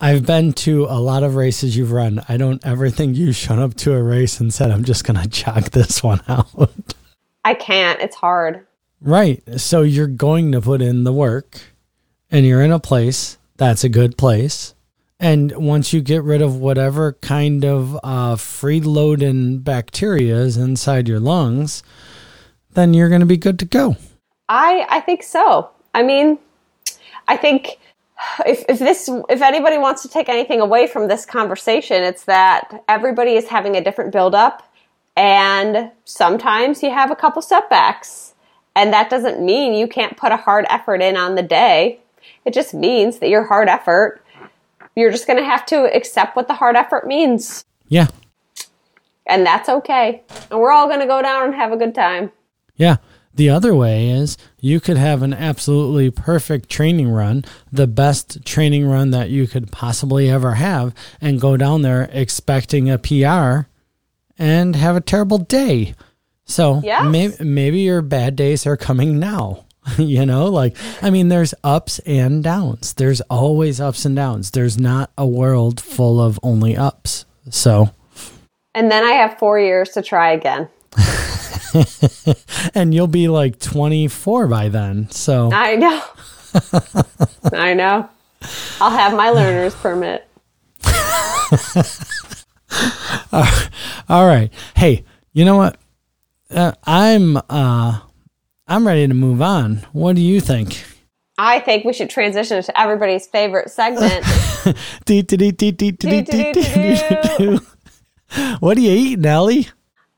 I've 0.00 0.26
been 0.26 0.52
to 0.52 0.84
a 0.84 1.00
lot 1.00 1.22
of 1.22 1.34
races 1.34 1.76
you've 1.76 1.92
run. 1.92 2.22
I 2.28 2.36
don't 2.36 2.64
ever 2.66 2.90
think 2.90 3.16
you've 3.16 3.36
shown 3.36 3.58
up 3.58 3.74
to 3.76 3.94
a 3.94 4.02
race 4.02 4.38
and 4.38 4.52
said, 4.52 4.70
"I'm 4.70 4.84
just 4.84 5.04
going 5.04 5.20
to 5.22 5.28
jog 5.28 5.70
this 5.70 6.02
one 6.02 6.20
out." 6.28 6.70
I 7.44 7.54
can't. 7.54 8.00
It's 8.00 8.16
hard. 8.16 8.66
Right. 9.00 9.42
So 9.58 9.82
you're 9.82 10.06
going 10.06 10.52
to 10.52 10.60
put 10.60 10.82
in 10.82 11.04
the 11.04 11.12
work 11.12 11.60
and 12.30 12.44
you're 12.44 12.62
in 12.62 12.72
a 12.72 12.80
place 12.80 13.38
that's 13.56 13.84
a 13.84 13.88
good 13.88 14.18
place. 14.18 14.74
And 15.18 15.52
once 15.56 15.92
you 15.92 16.02
get 16.02 16.22
rid 16.22 16.42
of 16.42 16.56
whatever 16.56 17.14
kind 17.14 17.64
of 17.64 17.94
uh, 17.96 18.36
freeloading 18.36 19.64
bacteria 19.64 20.36
is 20.36 20.56
inside 20.56 21.08
your 21.08 21.20
lungs, 21.20 21.82
then 22.72 22.92
you're 22.92 23.08
going 23.08 23.20
to 23.20 23.26
be 23.26 23.38
good 23.38 23.58
to 23.60 23.64
go. 23.64 23.96
I 24.48 24.86
I 24.88 25.00
think 25.00 25.22
so. 25.22 25.70
I 25.94 26.02
mean, 26.02 26.38
I 27.28 27.36
think 27.36 27.78
if 28.46 28.64
if 28.68 28.78
this 28.78 29.08
if 29.30 29.40
anybody 29.40 29.78
wants 29.78 30.02
to 30.02 30.08
take 30.08 30.28
anything 30.28 30.60
away 30.60 30.86
from 30.86 31.08
this 31.08 31.24
conversation, 31.24 32.02
it's 32.02 32.24
that 32.24 32.84
everybody 32.88 33.32
is 33.32 33.48
having 33.48 33.76
a 33.76 33.82
different 33.82 34.12
buildup, 34.12 34.70
and 35.16 35.90
sometimes 36.04 36.82
you 36.82 36.90
have 36.90 37.10
a 37.10 37.16
couple 37.16 37.40
setbacks 37.40 38.34
and 38.76 38.92
that 38.92 39.08
doesn't 39.08 39.40
mean 39.40 39.74
you 39.74 39.88
can't 39.88 40.16
put 40.16 40.30
a 40.30 40.36
hard 40.36 40.66
effort 40.68 41.00
in 41.00 41.16
on 41.16 41.34
the 41.34 41.42
day. 41.42 41.98
It 42.44 42.52
just 42.52 42.74
means 42.74 43.18
that 43.18 43.30
your 43.30 43.42
hard 43.42 43.68
effort, 43.68 44.20
you're 44.96 45.12
just 45.12 45.26
going 45.26 45.38
to 45.38 45.44
have 45.44 45.64
to 45.66 45.84
accept 45.94 46.34
what 46.34 46.48
the 46.48 46.54
hard 46.54 46.74
effort 46.74 47.06
means. 47.06 47.64
Yeah. 47.88 48.08
And 49.26 49.46
that's 49.46 49.68
okay. 49.68 50.22
And 50.50 50.58
we're 50.58 50.72
all 50.72 50.88
going 50.88 51.00
to 51.00 51.06
go 51.06 51.22
down 51.22 51.44
and 51.44 51.54
have 51.54 51.72
a 51.72 51.76
good 51.76 51.94
time. 51.94 52.32
Yeah. 52.74 52.96
The 53.34 53.50
other 53.50 53.74
way 53.74 54.08
is 54.08 54.38
you 54.60 54.80
could 54.80 54.96
have 54.96 55.22
an 55.22 55.34
absolutely 55.34 56.10
perfect 56.10 56.70
training 56.70 57.10
run, 57.10 57.44
the 57.70 57.86
best 57.86 58.44
training 58.46 58.88
run 58.88 59.10
that 59.10 59.28
you 59.28 59.46
could 59.46 59.70
possibly 59.70 60.30
ever 60.30 60.54
have, 60.54 60.94
and 61.20 61.40
go 61.40 61.58
down 61.58 61.82
there 61.82 62.08
expecting 62.12 62.88
a 62.88 62.96
PR 62.96 63.68
and 64.38 64.74
have 64.74 64.96
a 64.96 65.02
terrible 65.02 65.36
day. 65.36 65.94
So 66.46 66.80
yes. 66.82 67.04
maybe 67.04 67.44
maybe 67.44 67.80
your 67.80 68.00
bad 68.00 68.36
days 68.36 68.66
are 68.66 68.76
coming 68.76 69.18
now. 69.18 69.65
you 69.98 70.26
know, 70.26 70.46
like 70.46 70.76
I 71.02 71.10
mean 71.10 71.28
there's 71.28 71.54
ups 71.64 71.98
and 72.00 72.42
downs. 72.42 72.94
There's 72.94 73.20
always 73.22 73.80
ups 73.80 74.04
and 74.04 74.16
downs. 74.16 74.50
There's 74.50 74.78
not 74.78 75.10
a 75.16 75.26
world 75.26 75.80
full 75.80 76.20
of 76.20 76.38
only 76.42 76.76
ups. 76.76 77.24
So 77.50 77.90
And 78.74 78.90
then 78.90 79.04
I 79.04 79.12
have 79.12 79.38
4 79.38 79.60
years 79.60 79.90
to 79.90 80.02
try 80.02 80.32
again. 80.32 80.68
and 82.74 82.94
you'll 82.94 83.06
be 83.06 83.28
like 83.28 83.58
24 83.58 84.46
by 84.48 84.68
then. 84.68 85.10
So 85.10 85.50
I 85.52 85.76
know. 85.76 86.02
I 87.52 87.74
know. 87.74 88.08
I'll 88.80 88.90
have 88.90 89.14
my 89.16 89.30
learner's 89.30 89.74
permit. 89.74 90.28
All 94.08 94.26
right. 94.26 94.50
Hey, 94.74 95.04
you 95.32 95.44
know 95.44 95.56
what? 95.56 95.78
Uh, 96.50 96.72
I'm 96.84 97.36
uh, 97.50 98.00
I'm 98.68 98.84
ready 98.86 99.06
to 99.06 99.14
move 99.14 99.40
on. 99.40 99.86
What 99.92 100.16
do 100.16 100.22
you 100.22 100.40
think? 100.40 100.84
I 101.38 101.60
think 101.60 101.84
we 101.84 101.92
should 101.92 102.10
transition 102.10 102.60
to 102.62 102.80
everybody's 102.80 103.26
favorite 103.26 103.70
segment. 103.70 104.24
What 108.58 108.76
are 108.76 108.80
you 108.80 108.90
eating, 108.90 109.24
Ellie? 109.24 109.68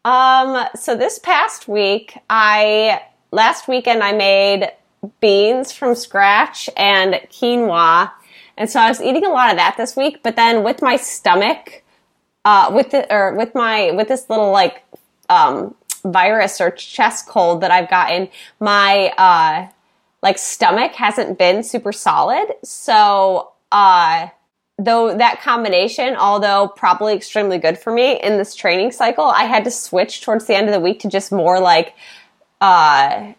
Um, 0.04 0.64
so 0.74 0.96
this 0.96 1.18
past 1.18 1.68
week, 1.68 2.16
I 2.30 3.02
last 3.32 3.68
weekend 3.68 4.02
I 4.02 4.12
made 4.12 4.72
beans 5.20 5.72
from 5.72 5.94
scratch 5.94 6.70
and 6.74 7.14
quinoa, 7.30 8.10
and 8.56 8.70
so 8.70 8.80
I 8.80 8.88
was 8.88 9.02
eating 9.02 9.26
a 9.26 9.28
lot 9.28 9.50
of 9.50 9.56
that 9.58 9.76
this 9.76 9.94
week. 9.94 10.22
But 10.22 10.36
then 10.36 10.64
with 10.64 10.80
my 10.80 10.96
stomach, 10.96 11.82
uh, 12.46 12.70
with 12.72 12.92
the 12.92 13.12
or 13.12 13.34
with 13.34 13.54
my 13.54 13.90
with 13.90 14.08
this 14.08 14.30
little 14.30 14.50
like 14.50 14.82
um 15.28 15.74
virus 16.12 16.60
or 16.60 16.70
chest 16.70 17.26
cold 17.26 17.60
that 17.60 17.70
I've 17.70 17.90
gotten, 17.90 18.28
my 18.60 19.08
uh 19.16 19.68
like 20.22 20.38
stomach 20.38 20.92
hasn't 20.92 21.38
been 21.38 21.62
super 21.62 21.92
solid, 21.92 22.46
so 22.64 23.52
uh 23.72 24.28
though 24.78 25.16
that 25.16 25.40
combination, 25.42 26.14
although 26.16 26.68
probably 26.68 27.14
extremely 27.14 27.58
good 27.58 27.78
for 27.78 27.92
me 27.92 28.20
in 28.20 28.38
this 28.38 28.54
training 28.54 28.92
cycle, 28.92 29.24
I 29.24 29.44
had 29.44 29.64
to 29.64 29.70
switch 29.70 30.22
towards 30.22 30.46
the 30.46 30.54
end 30.54 30.68
of 30.68 30.74
the 30.74 30.80
week 30.80 31.00
to 31.00 31.08
just 31.08 31.32
more 31.32 31.60
like 31.60 31.94
uh, 32.60 33.32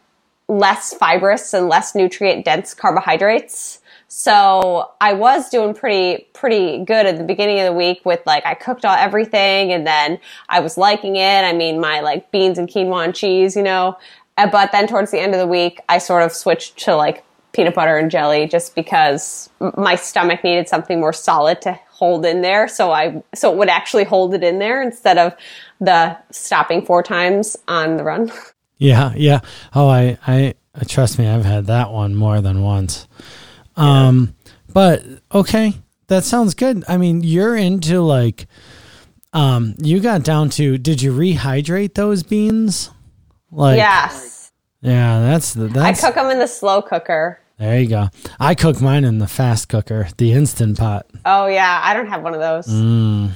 less 0.47 0.93
fibrous 0.93 1.53
and 1.53 1.69
less 1.69 1.95
nutrient 1.95 2.43
dense 2.43 2.73
carbohydrates. 2.73 3.78
So 4.09 4.91
I 4.99 5.13
was 5.13 5.49
doing 5.49 5.75
pretty 5.75 6.27
pretty 6.33 6.83
good 6.83 7.05
at 7.05 7.17
the 7.17 7.23
beginning 7.23 7.59
of 7.59 7.67
the 7.67 7.73
week 7.73 8.01
with 8.05 8.19
like 8.25 8.43
I 8.45 8.55
cooked 8.55 8.83
all 8.83 8.95
everything 8.95 9.71
and 9.71 9.85
then 9.85 10.19
I 10.49 10.59
was 10.61 10.77
liking 10.77 11.15
it. 11.15 11.43
I 11.45 11.53
mean 11.53 11.79
my 11.79 12.01
like 12.01 12.31
beans 12.31 12.57
and 12.57 12.67
quinoa 12.67 13.05
and 13.05 13.15
cheese, 13.15 13.55
you 13.55 13.63
know. 13.63 13.97
Uh, 14.37 14.49
But 14.49 14.71
then 14.71 14.87
towards 14.87 15.11
the 15.11 15.19
end 15.19 15.33
of 15.35 15.39
the 15.39 15.47
week, 15.47 15.79
I 15.89 15.99
sort 15.99 16.23
of 16.23 16.31
switched 16.33 16.77
to 16.85 16.95
like 16.95 17.23
peanut 17.53 17.75
butter 17.75 17.97
and 17.97 18.09
jelly 18.09 18.47
just 18.47 18.73
because 18.75 19.49
my 19.77 19.95
stomach 19.95 20.43
needed 20.43 20.67
something 20.67 20.99
more 20.99 21.13
solid 21.13 21.61
to 21.61 21.79
hold 21.89 22.25
in 22.25 22.41
there. 22.41 22.67
So 22.67 22.91
I 22.91 23.21
so 23.35 23.51
it 23.51 23.57
would 23.57 23.69
actually 23.69 24.05
hold 24.05 24.33
it 24.33 24.43
in 24.43 24.57
there 24.57 24.81
instead 24.81 25.19
of 25.19 25.35
the 25.79 26.17
stopping 26.31 26.83
four 26.83 27.03
times 27.03 27.55
on 27.67 27.97
the 27.97 28.03
run. 28.03 28.31
Yeah, 28.81 29.11
yeah. 29.17 29.41
Oh, 29.75 29.89
I, 29.89 30.17
I 30.25 30.55
trust 30.87 31.19
me, 31.19 31.27
I've 31.27 31.43
had 31.43 31.65
that 31.65 31.91
one 31.91 32.15
more 32.15 32.39
than 32.39 32.61
once. 32.61 33.09
Um, 33.79 34.35
but 34.73 35.03
okay, 35.31 35.73
that 36.07 36.23
sounds 36.23 36.53
good. 36.53 36.83
I 36.87 36.97
mean, 36.97 37.21
you're 37.23 37.55
into 37.55 38.01
like, 38.01 38.47
um, 39.33 39.75
you 39.81 39.99
got 39.99 40.23
down 40.23 40.49
to. 40.51 40.77
Did 40.77 41.01
you 41.01 41.13
rehydrate 41.13 41.93
those 41.93 42.23
beans? 42.23 42.91
Like, 43.51 43.77
yes. 43.77 44.51
yeah, 44.81 45.21
that's 45.21 45.53
the 45.53 45.71
I 45.79 45.93
cook 45.93 46.15
them 46.15 46.29
in 46.29 46.39
the 46.39 46.47
slow 46.47 46.81
cooker. 46.81 47.39
there 47.57 47.79
you 47.79 47.87
go. 47.87 48.09
I 48.39 48.53
cook 48.53 48.81
mine 48.81 49.03
in 49.05 49.17
the 49.17 49.27
fast 49.27 49.69
cooker, 49.69 50.07
the 50.17 50.33
instant 50.33 50.77
pot. 50.77 51.07
Oh 51.25 51.47
yeah, 51.47 51.81
I 51.83 51.93
don't 51.93 52.07
have 52.07 52.21
one 52.21 52.33
of 52.33 52.39
those. 52.39 52.67
Mm. 52.67 53.31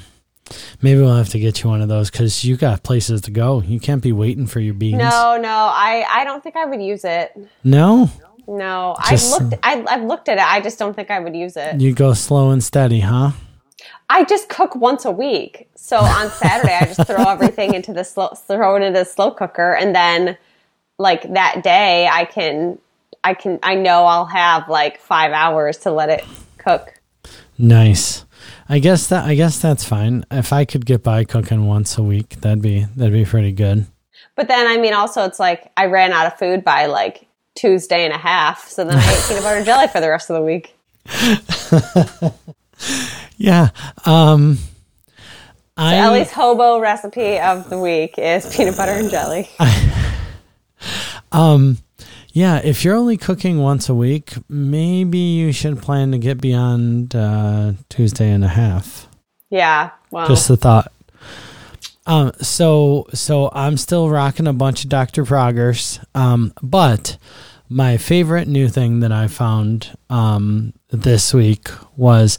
Maybe 0.82 1.00
we'll 1.00 1.16
have 1.16 1.30
to 1.30 1.40
get 1.40 1.64
you 1.64 1.70
one 1.70 1.82
of 1.82 1.88
those 1.88 2.12
because 2.12 2.44
you 2.44 2.58
got 2.58 2.84
places 2.84 3.22
to 3.22 3.32
go. 3.32 3.62
You 3.62 3.80
can't 3.80 4.04
be 4.04 4.12
waiting 4.12 4.46
for 4.46 4.60
your 4.60 4.74
beans. 4.74 5.00
No, 5.00 5.38
no, 5.42 5.50
I, 5.50 6.06
I 6.10 6.26
don't 6.26 6.44
think 6.44 6.56
I 6.56 6.66
would 6.66 6.82
use 6.82 7.06
it. 7.06 7.36
No? 7.64 8.12
No, 8.48 8.96
Just- 9.10 9.34
I've 9.34 9.42
looked 9.50 9.60
I, 9.64 9.86
I've 9.88 10.04
looked 10.04 10.30
at 10.30 10.38
it. 10.38 10.44
I 10.44 10.62
just 10.62 10.78
don't 10.80 10.94
think 10.96 11.10
I 11.12 11.20
would 11.20 11.36
use 11.36 11.56
it. 11.58 11.80
You 11.80 11.94
go 11.94 12.14
slow 12.14 12.52
and 12.52 12.64
steady, 12.64 13.00
huh? 13.00 13.32
I 14.10 14.26
just 14.26 14.50
cook 14.50 14.76
once 14.76 15.06
a 15.06 15.12
week. 15.12 15.70
So 15.76 15.98
on 15.98 16.30
Saturday, 16.30 16.78
I 16.80 16.86
just 16.86 17.06
throw 17.08 17.24
everything 17.28 17.74
into 17.74 17.94
the 17.94 18.04
slow, 18.04 18.30
throw 18.30 18.76
it 18.76 18.82
into 18.82 19.00
the 19.00 19.06
slow 19.06 19.32
cooker, 19.32 19.74
and 19.74 19.96
then 19.96 20.38
like 20.98 21.34
that 21.34 21.64
day, 21.64 22.08
I 22.12 22.26
can, 22.26 22.78
I 23.24 23.34
can, 23.34 23.60
I 23.64 23.76
know 23.76 24.06
I'll 24.06 24.26
have 24.26 24.70
like 24.70 25.00
five 25.00 25.32
hours 25.32 25.78
to 25.80 25.92
let 25.92 26.10
it 26.10 26.24
cook. 26.58 27.00
Nice. 27.58 28.26
I 28.68 28.80
guess 28.80 29.08
that 29.08 29.26
I 29.26 29.36
guess 29.36 29.60
that's 29.60 29.84
fine. 29.84 30.26
If 30.32 30.52
I 30.52 30.66
could 30.66 30.86
get 30.86 31.04
by 31.04 31.24
cooking 31.24 31.66
once 31.66 31.98
a 31.98 32.04
week, 32.04 32.42
that'd 32.42 32.62
be 32.62 32.86
that'd 32.96 33.14
be 33.14 33.26
pretty 33.26 33.52
good. 33.52 33.88
But 34.36 34.48
then, 34.48 34.68
I 34.68 34.78
mean, 34.82 34.94
also 34.94 35.24
it's 35.26 35.40
like 35.40 35.72
I 35.78 35.86
ran 35.86 36.12
out 36.12 36.28
of 36.28 36.38
food 36.38 36.64
by 36.64 36.88
like 36.88 37.28
Tuesday 37.56 38.06
and 38.06 38.14
a 38.14 38.18
half, 38.18 38.68
so 38.68 38.84
then 38.84 38.98
I 38.98 39.12
ate 39.12 39.24
peanut 39.28 39.44
butter 39.44 39.58
and 39.58 39.66
jelly 39.66 39.88
for 39.88 40.00
the 40.02 40.10
rest 40.10 40.30
of 40.30 40.36
the 40.36 40.42
week. 40.42 40.76
Yeah. 43.38 43.70
Um 44.06 44.58
I 45.76 45.98
Ellie's 45.98 46.32
hobo 46.32 46.80
recipe 46.80 47.40
of 47.40 47.70
the 47.70 47.78
week 47.80 48.18
is 48.18 48.56
peanut 48.56 48.78
butter 48.78 48.94
and 48.94 49.10
jelly. 49.10 49.50
um 51.32 51.78
yeah, 52.32 52.62
if 52.64 52.86
you're 52.86 52.96
only 52.96 53.18
cooking 53.18 53.60
once 53.60 53.90
a 53.90 53.94
week, 53.94 54.34
maybe 54.48 55.18
you 55.18 55.52
should 55.52 55.82
plan 55.82 56.12
to 56.12 56.18
get 56.18 56.40
beyond 56.40 57.16
uh 57.16 57.74
Tuesday 57.90 58.30
and 58.30 58.46
a 58.46 58.50
half. 58.50 59.10
Yeah, 59.50 59.92
well, 60.10 60.28
Just 60.28 60.48
the 60.48 60.56
thought. 60.58 60.92
Um, 62.06 62.32
so 62.42 63.08
so 63.14 63.50
I'm 63.54 63.78
still 63.78 64.10
rocking 64.10 64.48
a 64.48 64.54
bunch 64.54 64.84
of 64.84 64.90
Dr. 64.90 65.24
Praeger's. 65.24 66.00
Um, 66.14 66.54
but 66.62 67.18
my 67.70 67.98
favorite 67.98 68.48
new 68.48 68.68
thing 68.68 69.00
that 69.00 69.12
I 69.12 69.28
found 69.28 69.98
um 70.10 70.74
this 70.90 71.34
week 71.34 71.70
was 71.96 72.38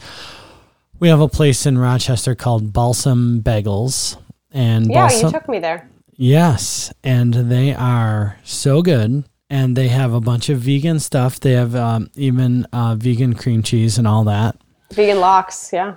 we 1.01 1.09
have 1.09 1.21
a 1.21 1.29
place 1.29 1.67
in 1.67 1.79
Rochester 1.79 2.35
called 2.35 2.73
Balsam 2.73 3.43
Bagels. 3.43 4.17
And 4.53 4.87
yeah, 4.89 5.09
Balsam 5.09 5.27
you 5.27 5.33
took 5.33 5.49
me 5.49 5.59
there. 5.59 5.89
Yes, 6.17 6.93
and 7.03 7.35
they 7.35 7.75
are 7.75 8.39
so 8.45 8.83
good. 8.83 9.25
And 9.51 9.77
they 9.77 9.89
have 9.89 10.13
a 10.15 10.21
bunch 10.21 10.49
of 10.49 10.59
vegan 10.61 11.01
stuff. 11.01 11.39
They 11.41 11.53
have 11.53 11.75
um, 11.75 12.11
even 12.15 12.65
uh, 12.73 12.95
vegan 12.95 13.35
cream 13.35 13.63
cheese 13.63 13.99
and 13.99 14.07
all 14.07 14.25
that. 14.25 14.57
Vegan 14.93 15.21
lox, 15.21 15.71
yeah, 15.73 15.97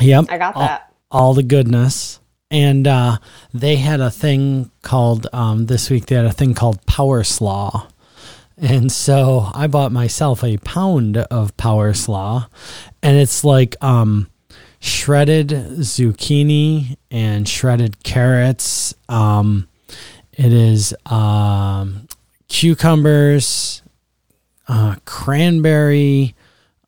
Yep. 0.00 0.26
I 0.28 0.38
got 0.38 0.54
all, 0.56 0.62
that. 0.62 0.92
all 1.10 1.34
the 1.34 1.42
goodness. 1.42 2.19
And 2.50 2.86
uh, 2.86 3.18
they 3.54 3.76
had 3.76 4.00
a 4.00 4.10
thing 4.10 4.70
called 4.82 5.26
um, 5.32 5.66
this 5.66 5.88
week. 5.88 6.06
They 6.06 6.16
had 6.16 6.24
a 6.24 6.32
thing 6.32 6.54
called 6.54 6.84
Power 6.86 7.22
Slaw, 7.22 7.86
and 8.56 8.90
so 8.92 9.50
I 9.54 9.68
bought 9.68 9.92
myself 9.92 10.44
a 10.44 10.58
pound 10.58 11.16
of 11.16 11.56
Power 11.56 11.94
Slaw, 11.94 12.48
and 13.02 13.16
it's 13.16 13.44
like 13.44 13.76
um, 13.82 14.28
shredded 14.80 15.48
zucchini 15.48 16.96
and 17.10 17.48
shredded 17.48 18.02
carrots. 18.02 18.94
Um, 19.08 19.68
it 20.32 20.52
is 20.52 20.94
um, 21.06 22.08
cucumbers, 22.48 23.82
uh, 24.68 24.96
cranberry, 25.04 26.34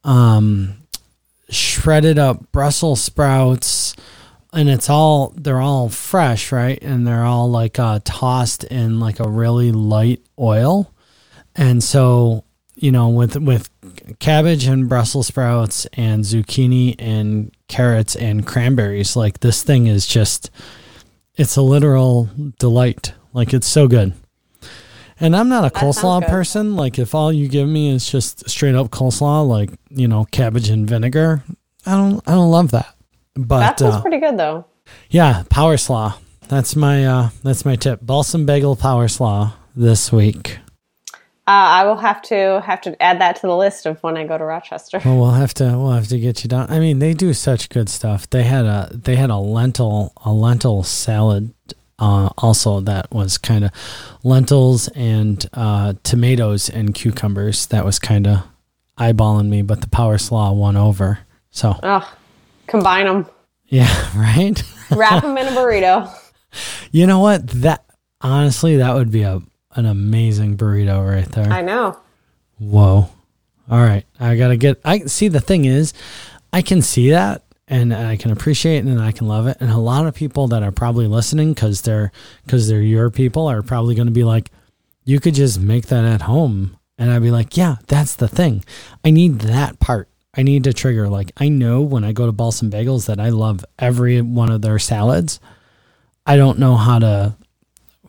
um, 0.05 0.75
shredded 1.49 2.19
up 2.19 2.51
Brussels 2.53 3.01
sprouts, 3.01 3.95
and 4.53 4.69
it's 4.69 4.91
all 4.91 5.33
they're 5.37 5.61
all 5.61 5.89
fresh, 5.89 6.53
right? 6.53 6.79
And 6.83 7.07
they're 7.07 7.25
all 7.25 7.51
like 7.51 7.79
uh, 7.79 8.01
tossed 8.05 8.65
in 8.65 9.01
like 9.01 9.21
a 9.21 9.29
really 9.29 9.73
light 9.73 10.21
oil, 10.39 10.93
and 11.57 11.83
so 11.83 12.45
you 12.75 12.93
know 12.93 13.09
with 13.09 13.37
with 13.37 13.71
cabbage 14.19 14.67
and 14.67 14.89
Brussels 14.89 15.29
sprouts 15.29 15.87
and 15.95 16.25
zucchini 16.25 16.95
and 16.99 17.55
carrots 17.69 18.15
and 18.15 18.47
cranberries, 18.47 19.17
like 19.17 19.41
this 19.41 19.63
thing 19.63 19.87
is 19.87 20.07
just 20.07 20.51
it's 21.35 21.57
a 21.57 21.63
literal 21.63 22.29
delight. 22.59 23.15
Like 23.33 23.55
it's 23.55 23.67
so 23.67 23.89
good. 23.89 24.13
And 25.19 25.37
I'm 25.37 25.49
not 25.49 25.65
a 25.65 25.71
coleslaw 25.71 26.27
person. 26.27 26.75
Like 26.75 26.99
if 26.99 27.15
all 27.15 27.33
you 27.33 27.49
give 27.49 27.69
me 27.69 27.91
is 27.91 28.11
just 28.11 28.49
straight 28.51 28.75
up 28.75 28.89
coleslaw, 28.89 29.47
like 29.47 29.71
you 29.89 30.09
know 30.09 30.27
cabbage 30.27 30.69
and 30.69 30.87
vinegar, 30.87 31.43
I 31.87 31.93
don't 31.93 32.23
I 32.29 32.33
don't 32.33 32.51
love 32.51 32.73
that. 32.73 32.95
But 33.35 33.61
That 33.61 33.79
sounds 33.79 33.97
uh, 33.97 34.03
pretty 34.03 34.19
good 34.19 34.37
though. 34.37 34.67
yeah, 35.11 35.43
power 35.49 35.77
slaw. 35.77 36.19
That's 36.49 36.77
my 36.77 37.07
uh, 37.07 37.31
that's 37.43 37.65
my 37.65 37.77
tip. 37.77 38.01
Balsam 38.03 38.45
bagel 38.47 38.77
power 38.77 39.09
slaw 39.09 39.53
this 39.75 40.13
week. 40.13 40.59
Uh, 41.45 41.51
I 41.81 41.85
will 41.85 41.97
have 41.97 42.23
to 42.23 42.63
have 42.65 42.81
to 42.83 43.01
add 43.03 43.21
that 43.21 43.37
to 43.37 43.47
the 43.49 43.57
list 43.57 43.87
of 43.87 44.01
when 44.03 44.17
I 44.17 44.25
go 44.27 44.39
to 44.39 44.45
Rochester. 44.45 45.01
Well, 45.05 45.17
we'll 45.19 45.31
have 45.31 45.55
to 45.55 45.65
we'll 45.65 45.93
have 45.93 46.09
to 46.09 46.19
get 46.21 46.45
you 46.45 46.49
down. 46.49 46.71
I 46.71 46.79
mean, 46.79 46.99
they 46.99 47.15
do 47.15 47.33
such 47.33 47.69
good 47.69 47.89
stuff. 47.89 48.29
They 48.31 48.45
had 48.45 48.65
a 48.65 48.91
they 48.93 49.17
had 49.17 49.31
a 49.31 49.39
lentil 49.39 50.13
a 50.25 50.33
lentil 50.33 50.83
salad 50.83 51.53
uh, 51.99 52.29
also 52.39 52.81
that 52.81 53.11
was 53.13 53.39
kind 53.39 53.65
of 53.65 53.71
lentils 54.23 54.89
and 54.89 55.45
uh, 55.55 55.95
tomatoes 56.03 56.69
and 56.69 56.95
cucumbers. 56.95 57.67
That 57.67 57.85
was 57.85 57.99
kind 57.99 58.27
of 58.27 58.43
eyeballing 58.99 59.49
me, 59.49 59.63
but 59.63 59.81
the 59.81 59.89
power 59.89 60.19
slaw 60.19 60.53
won 60.53 60.77
over. 60.77 61.21
So 61.51 61.71
Ugh, 61.83 62.05
combine 62.67 63.07
them, 63.07 63.27
yeah, 63.67 63.89
right. 64.17 64.63
wrap 64.91 65.23
them 65.23 65.37
in 65.39 65.47
a 65.49 65.51
burrito. 65.51 66.13
you 66.91 67.07
know 67.07 67.19
what? 67.21 67.47
That 67.49 67.85
honestly, 68.21 68.77
that 68.77 68.95
would 68.95 69.11
be 69.11 69.23
a 69.23 69.41
an 69.75 69.87
amazing 69.87 70.57
burrito 70.57 71.07
right 71.07 71.29
there. 71.33 71.51
I 71.51 71.63
know. 71.63 71.99
Whoa. 72.59 73.09
All 73.71 73.81
right. 73.81 74.05
I 74.21 74.37
got 74.37 74.49
to 74.49 74.57
get 74.57 74.81
I 74.85 75.01
see 75.01 75.29
the 75.29 75.41
thing 75.41 75.65
is 75.65 75.95
I 76.53 76.63
can 76.63 76.83
see 76.83 77.11
that 77.11 77.43
and 77.69 77.95
I 77.95 78.17
can 78.17 78.31
appreciate 78.31 78.79
it 78.79 78.87
and 78.87 79.01
I 79.01 79.13
can 79.13 79.29
love 79.29 79.47
it. 79.47 79.57
And 79.61 79.71
a 79.71 79.79
lot 79.79 80.07
of 80.07 80.15
people 80.15 80.49
that 80.49 80.63
are 80.63 80.73
probably 80.73 81.07
listening 81.07 81.55
because 81.55 81.83
they're 81.83 82.13
because 82.45 82.69
they're 82.69 82.83
your 82.83 83.09
people 83.11 83.47
are 83.47 83.63
probably 83.63 83.95
going 83.95 84.09
to 84.09 84.13
be 84.13 84.25
like, 84.25 84.51
you 85.05 85.21
could 85.21 85.35
just 85.35 85.59
make 85.59 85.87
that 85.87 86.05
at 86.05 86.23
home. 86.23 86.77
And 86.99 87.11
I'd 87.11 87.23
be 87.23 87.31
like, 87.31 87.57
yeah, 87.57 87.77
that's 87.89 88.15
the 88.15 88.29
thing. 88.29 88.63
I 89.05 89.11
need 89.11 89.41
that 89.41 89.81
part. 89.81 90.09
I 90.35 90.43
need 90.43 90.65
to 90.65 90.73
trigger. 90.73 91.09
Like, 91.09 91.33
I 91.37 91.49
know 91.49 91.83
when 91.83 92.05
I 92.05 92.13
go 92.13 92.27
to 92.27 92.33
Balsam 92.33 92.71
Bagels 92.71 93.07
that 93.07 93.21
I 93.21 93.29
love 93.29 93.65
every 93.79 94.21
one 94.23 94.51
of 94.51 94.63
their 94.63 94.79
salads. 94.79 95.41
I 96.27 96.37
don't 96.37 96.59
know 96.59 96.77
how 96.77 96.99
to 97.01 97.37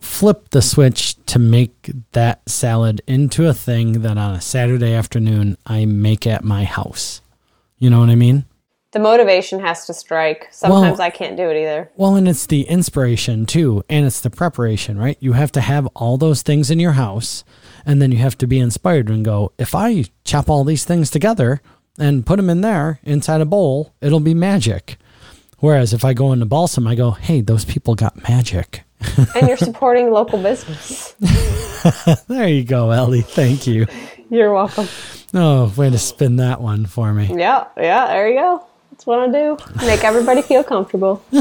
flip 0.00 0.50
the 0.50 0.62
switch 0.62 1.16
to 1.26 1.38
make 1.38 1.90
that 2.12 2.48
salad 2.48 3.02
into 3.06 3.46
a 3.48 3.54
thing 3.54 4.02
that 4.02 4.16
on 4.18 4.34
a 4.34 4.40
Saturday 4.40 4.92
afternoon 4.94 5.56
I 5.66 5.84
make 5.84 6.26
at 6.26 6.44
my 6.44 6.64
house. 6.64 7.20
You 7.78 7.90
know 7.90 8.00
what 8.00 8.10
I 8.10 8.14
mean? 8.14 8.44
The 8.92 9.00
motivation 9.00 9.58
has 9.60 9.86
to 9.86 9.94
strike. 9.94 10.46
Sometimes 10.52 10.98
Well- 10.98 11.06
I 11.06 11.10
can't 11.10 11.36
do 11.36 11.50
it 11.50 11.60
either. 11.60 11.90
Well, 11.96 12.14
and 12.14 12.28
it's 12.28 12.46
the 12.46 12.62
inspiration 12.62 13.44
too, 13.44 13.82
and 13.88 14.06
it's 14.06 14.20
the 14.20 14.30
preparation, 14.30 14.96
right? 14.98 15.16
You 15.20 15.32
have 15.32 15.50
to 15.52 15.60
have 15.60 15.88
all 15.96 16.16
those 16.16 16.42
things 16.42 16.70
in 16.70 16.78
your 16.78 16.92
house, 16.92 17.42
and 17.84 18.00
then 18.00 18.12
you 18.12 18.18
have 18.18 18.38
to 18.38 18.46
be 18.46 18.60
inspired 18.60 19.08
and 19.08 19.24
go, 19.24 19.52
if 19.58 19.74
I 19.74 20.04
chop 20.24 20.48
all 20.48 20.62
these 20.64 20.84
things 20.84 21.10
together 21.10 21.60
and 21.98 22.24
put 22.26 22.36
them 22.36 22.50
in 22.50 22.60
there 22.60 23.00
inside 23.04 23.40
a 23.40 23.44
bowl, 23.44 23.92
it'll 24.00 24.20
be 24.20 24.34
magic. 24.34 24.96
Whereas 25.58 25.92
if 25.92 26.04
I 26.04 26.12
go 26.12 26.32
into 26.32 26.46
Balsam, 26.46 26.86
I 26.86 26.94
go, 26.94 27.12
hey, 27.12 27.40
those 27.40 27.64
people 27.64 27.94
got 27.94 28.28
magic. 28.28 28.82
And 29.34 29.48
you're 29.48 29.56
supporting 29.56 30.10
local 30.10 30.42
business. 30.42 31.14
There 32.28 32.48
you 32.48 32.64
go, 32.64 32.90
Ellie. 32.92 33.20
Thank 33.20 33.66
you. 33.66 33.86
You're 34.30 34.54
welcome. 34.54 34.88
Oh, 35.34 35.70
way 35.76 35.90
to 35.90 35.98
spin 35.98 36.36
that 36.36 36.62
one 36.62 36.86
for 36.86 37.12
me. 37.12 37.26
Yeah, 37.38 37.66
yeah, 37.76 38.06
there 38.06 38.26
you 38.26 38.38
go. 38.40 38.64
That's 38.90 39.04
what 39.04 39.18
I 39.18 39.30
do. 39.30 39.58
Make 39.86 40.02
everybody 40.02 40.40
feel 40.40 40.64
comfortable. 40.64 41.22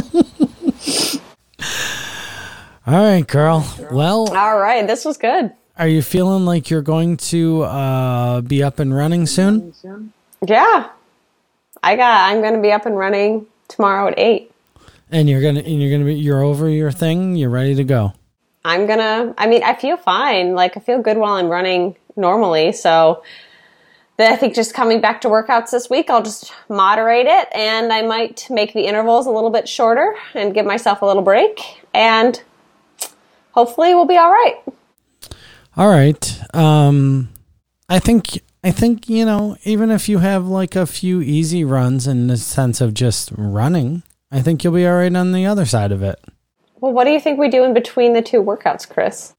All 2.86 2.94
right, 2.94 3.26
girl. 3.26 3.66
Well, 3.92 4.36
All 4.36 4.58
right, 4.60 4.86
this 4.86 5.06
was 5.06 5.18
good. 5.18 5.52
are 5.78 5.88
you 5.88 6.02
feeling 6.02 6.44
like 6.44 6.70
you're 6.70 6.82
going 6.82 7.16
to 7.18 7.62
uh, 7.64 8.42
be 8.42 8.62
up 8.62 8.80
and 8.80 8.94
running 8.94 9.26
soon? 9.26 9.74
Yeah. 10.46 10.90
I 11.82 11.96
got 11.96 12.32
I'm 12.32 12.42
gonna 12.42 12.62
be 12.62 12.72
up 12.72 12.86
and 12.86 12.98
running 12.98 13.46
tomorrow 13.68 14.08
at 14.08 14.18
eight. 14.18 14.52
And 15.12 15.30
you're 15.30 15.42
gonna 15.42 15.60
and 15.60 15.82
you're 15.82 15.92
gonna 15.92 16.06
be 16.06 16.16
you're 16.16 16.42
over 16.42 16.70
your 16.70 16.92
thing. 16.92 17.36
You're 17.36 17.50
ready 17.50 17.76
to 17.76 17.84
go. 17.84 18.14
I'm 18.66 18.88
gonna 18.88 19.34
I 19.38 19.48
mean, 19.48 19.64
I 19.64 19.76
feel 19.76 19.98
fine. 19.98 20.56
Like 20.56 20.78
I 20.78 20.80
feel 20.80 21.02
good 21.02 21.18
while 21.18 21.34
I'm 21.34 21.50
running 21.50 21.96
normally, 22.16 22.72
so 22.72 23.24
then 24.18 24.32
I 24.32 24.36
think 24.36 24.54
just 24.54 24.74
coming 24.74 25.02
back 25.02 25.22
to 25.22 25.28
workouts 25.28 25.72
this 25.72 25.90
week, 25.90 26.10
I'll 26.10 26.22
just 26.22 26.54
moderate 26.70 27.26
it 27.26 27.48
and 27.54 27.92
I 27.92 28.04
might 28.04 28.48
make 28.50 28.74
the 28.74 28.86
intervals 28.86 29.26
a 29.26 29.32
little 29.32 29.50
bit 29.50 29.68
shorter 29.68 30.16
and 30.36 30.54
give 30.54 30.66
myself 30.66 31.02
a 31.02 31.06
little 31.06 31.24
break 31.24 31.60
and 31.94 32.42
hopefully 33.52 33.96
we'll 33.96 34.06
be 34.06 34.18
all 34.18 34.32
right. 34.32 34.62
All 35.76 35.90
right. 35.90 36.56
Um, 36.56 37.30
I 37.90 38.00
think 38.00 38.42
I 38.64 38.72
think 38.72 39.10
you 39.10 39.26
know 39.26 39.58
even 39.64 39.92
if 39.92 40.08
you 40.08 40.20
have 40.20 40.48
like 40.48 40.76
a 40.76 40.86
few 40.86 41.22
easy 41.22 41.64
runs 41.64 42.08
in 42.08 42.28
the 42.28 42.38
sense 42.38 42.82
of 42.82 42.94
just 42.94 43.32
running, 43.38 44.04
I 44.32 44.42
think 44.42 44.64
you'll 44.64 44.74
be 44.74 44.88
all 44.88 44.96
right 44.96 45.16
on 45.16 45.32
the 45.32 45.46
other 45.46 45.66
side 45.66 45.92
of 45.92 46.02
it. 46.02 46.20
Well, 46.80 46.92
what 46.92 47.06
do 47.06 47.12
you 47.12 47.20
think 47.20 47.40
we 47.40 47.50
do 47.50 47.64
in 47.64 47.74
between 47.74 48.14
the 48.14 48.22
two 48.22 48.44
workouts, 48.44 48.90
Chris? 48.90 49.34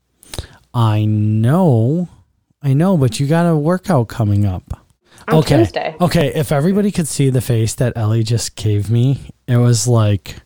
I 0.72 1.04
know, 1.04 2.08
I 2.62 2.72
know, 2.72 2.96
but 2.96 3.20
you 3.20 3.26
got 3.26 3.46
a 3.46 3.56
workout 3.56 4.08
coming 4.08 4.44
up. 4.44 4.80
On 5.28 5.36
okay. 5.36 5.58
Tuesday. 5.58 5.96
Okay. 6.00 6.34
If 6.34 6.52
everybody 6.52 6.90
could 6.90 7.08
see 7.08 7.30
the 7.30 7.40
face 7.40 7.74
that 7.74 7.96
Ellie 7.96 8.22
just 8.22 8.56
gave 8.56 8.90
me, 8.90 9.30
it 9.46 9.56
was 9.56 9.86
like, 9.88 10.36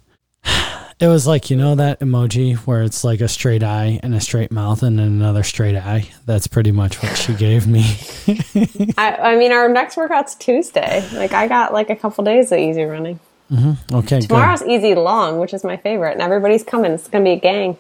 it 1.01 1.07
was 1.07 1.27
like, 1.27 1.49
you 1.51 1.57
know, 1.57 1.75
that 1.77 2.01
emoji 2.01 2.57
where 2.57 2.83
it's 2.83 3.05
like 3.05 3.21
a 3.21 3.29
straight 3.29 3.63
eye 3.63 4.01
and 4.03 4.15
a 4.15 4.21
straight 4.21 4.51
mouth 4.51 4.83
and 4.83 4.99
then 4.99 5.07
another 5.07 5.43
straight 5.45 5.77
eye. 5.77 6.09
That's 6.27 6.47
pretty 6.47 6.73
much 6.73 7.03
what 7.03 7.17
she 7.17 7.35
gave 7.35 7.67
me. 7.67 7.85
I, 8.99 9.17
I 9.17 9.37
mean, 9.37 9.53
our 9.53 9.69
next 9.69 9.97
workout's 9.97 10.35
Tuesday. 10.35 11.09
Like, 11.13 11.33
I 11.33 11.47
got 11.47 11.73
like 11.73 11.89
a 11.91 11.97
couple 11.97 12.25
days 12.25 12.51
of 12.51 12.59
easy 12.59 12.83
running. 12.83 13.21
Okay. 13.51 14.21
Good. 14.21 14.29
Tomorrow's 14.29 14.63
easy 14.63 14.95
long, 14.95 15.39
which 15.39 15.55
is 15.55 15.65
my 15.65 15.77
favorite, 15.79 16.13
and 16.13 16.21
everybody's 16.21 16.65
coming. 16.65 16.93
It's 16.93 17.09
gonna 17.09 17.25
be 17.25 17.31
a 17.33 17.41
gang. 17.41 17.79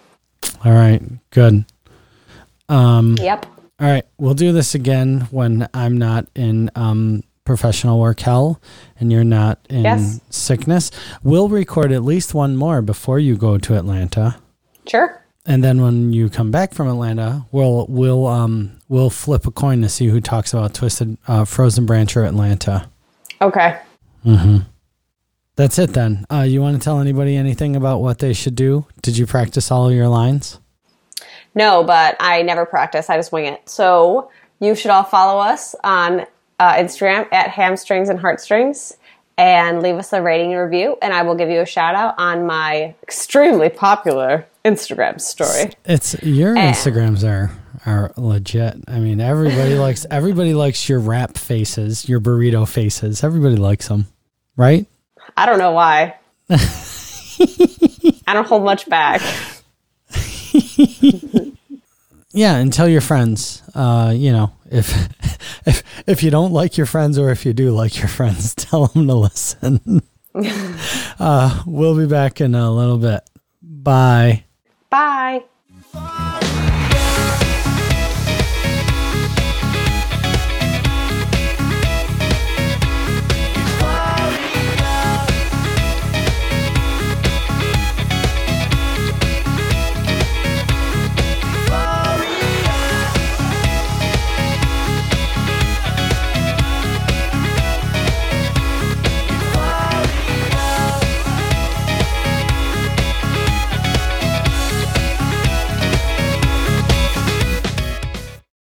All 0.64 0.72
right. 0.72 1.02
Good. 1.30 1.64
Um, 2.68 3.16
Yep. 3.18 3.46
All 3.80 3.86
right. 3.86 4.04
We'll 4.16 4.34
do 4.34 4.52
this 4.52 4.74
again 4.74 5.28
when 5.30 5.68
I'm 5.74 5.98
not 5.98 6.26
in 6.34 6.70
um, 6.74 7.22
professional 7.48 7.98
work 7.98 8.20
hell 8.20 8.60
and 9.00 9.10
you're 9.10 9.24
not 9.24 9.58
in 9.68 9.82
Yes. 9.82 10.20
sickness. 10.30 10.92
We'll 11.24 11.48
record 11.48 11.90
at 11.90 12.04
least 12.04 12.34
one 12.34 12.54
more 12.56 12.80
before 12.82 13.18
you 13.18 13.34
go 13.36 13.58
to 13.58 13.74
Atlanta. 13.76 14.36
Sure. 14.86 15.20
And 15.44 15.64
then 15.64 15.80
when 15.82 16.12
you 16.12 16.28
come 16.28 16.50
back 16.50 16.74
from 16.74 16.88
Atlanta, 16.88 17.46
we'll 17.50 17.86
we'll 17.88 18.26
um 18.26 18.78
we'll 18.88 19.10
flip 19.10 19.46
a 19.46 19.50
coin 19.50 19.80
to 19.82 19.88
see 19.88 20.06
who 20.08 20.20
talks 20.20 20.52
about 20.52 20.74
Twisted 20.74 21.16
uh, 21.26 21.44
Frozen 21.46 21.86
Branch 21.86 22.14
or 22.16 22.24
Atlanta. 22.24 22.88
Okay. 23.40 23.78
That's 25.56 25.78
it 25.78 25.92
then. 25.94 26.24
Uh, 26.30 26.42
you 26.42 26.60
want 26.60 26.76
to 26.76 26.84
tell 26.84 27.00
anybody 27.00 27.34
anything 27.36 27.74
about 27.76 28.00
what 28.00 28.18
they 28.18 28.32
should 28.32 28.54
do? 28.54 28.86
Did 29.02 29.16
you 29.18 29.26
practice 29.26 29.70
all 29.72 29.90
your 29.90 30.06
lines? 30.08 30.60
No, 31.54 31.82
but 31.82 32.16
I 32.20 32.42
never 32.42 32.64
practice. 32.66 33.10
I 33.10 33.16
just 33.16 33.32
wing 33.32 33.46
it. 33.46 33.68
So 33.68 34.30
you 34.60 34.74
should 34.74 34.90
all 34.92 35.02
follow 35.02 35.40
us 35.40 35.74
on 35.82 36.26
uh, 36.58 36.74
Instagram 36.74 37.32
at 37.32 37.50
hamstrings 37.50 38.08
and 38.08 38.18
heartstrings 38.18 38.96
and 39.36 39.82
leave 39.82 39.94
us 39.94 40.12
a 40.12 40.20
rating 40.20 40.52
and 40.52 40.62
review, 40.62 40.96
and 41.00 41.14
I 41.14 41.22
will 41.22 41.36
give 41.36 41.48
you 41.48 41.60
a 41.60 41.66
shout 41.66 41.94
out 41.94 42.14
on 42.18 42.44
my 42.46 42.94
extremely 43.02 43.68
popular 43.68 44.46
Instagram 44.64 45.20
story. 45.20 45.72
It's 45.84 46.20
your 46.22 46.56
Eh. 46.56 46.72
Instagrams 46.72 47.26
are 47.26 47.52
are 47.86 48.10
legit. 48.16 48.74
I 48.88 48.98
mean, 48.98 49.20
everybody 49.20 49.74
likes 49.76 50.04
everybody 50.10 50.54
likes 50.54 50.88
your 50.88 50.98
wrap 50.98 51.38
faces, 51.38 52.08
your 52.08 52.20
burrito 52.20 52.68
faces. 52.68 53.22
Everybody 53.22 53.56
likes 53.56 53.86
them, 53.86 54.06
right? 54.56 54.86
I 55.36 55.46
don't 55.46 55.58
know 55.58 55.72
why. 55.72 56.16
I 56.50 58.32
don't 58.34 58.46
hold 58.46 58.64
much 58.64 58.88
back. 58.88 59.22
Yeah, 62.32 62.56
and 62.56 62.72
tell 62.72 62.88
your 62.88 63.00
friends. 63.00 63.62
Uh, 63.74 64.12
you 64.14 64.32
know, 64.32 64.52
if 64.70 64.92
if 65.66 65.82
if 66.06 66.22
you 66.22 66.30
don't 66.30 66.52
like 66.52 66.76
your 66.76 66.86
friends 66.86 67.18
or 67.18 67.30
if 67.30 67.46
you 67.46 67.52
do 67.52 67.70
like 67.70 67.98
your 67.98 68.08
friends, 68.08 68.54
tell 68.56 68.86
them 68.86 69.06
to 69.06 69.14
listen. 69.14 70.02
uh, 71.18 71.62
we'll 71.66 71.96
be 71.96 72.06
back 72.06 72.40
in 72.40 72.54
a 72.54 72.70
little 72.70 72.98
bit. 72.98 73.28
Bye. 73.62 74.44
Bye. 74.90 75.44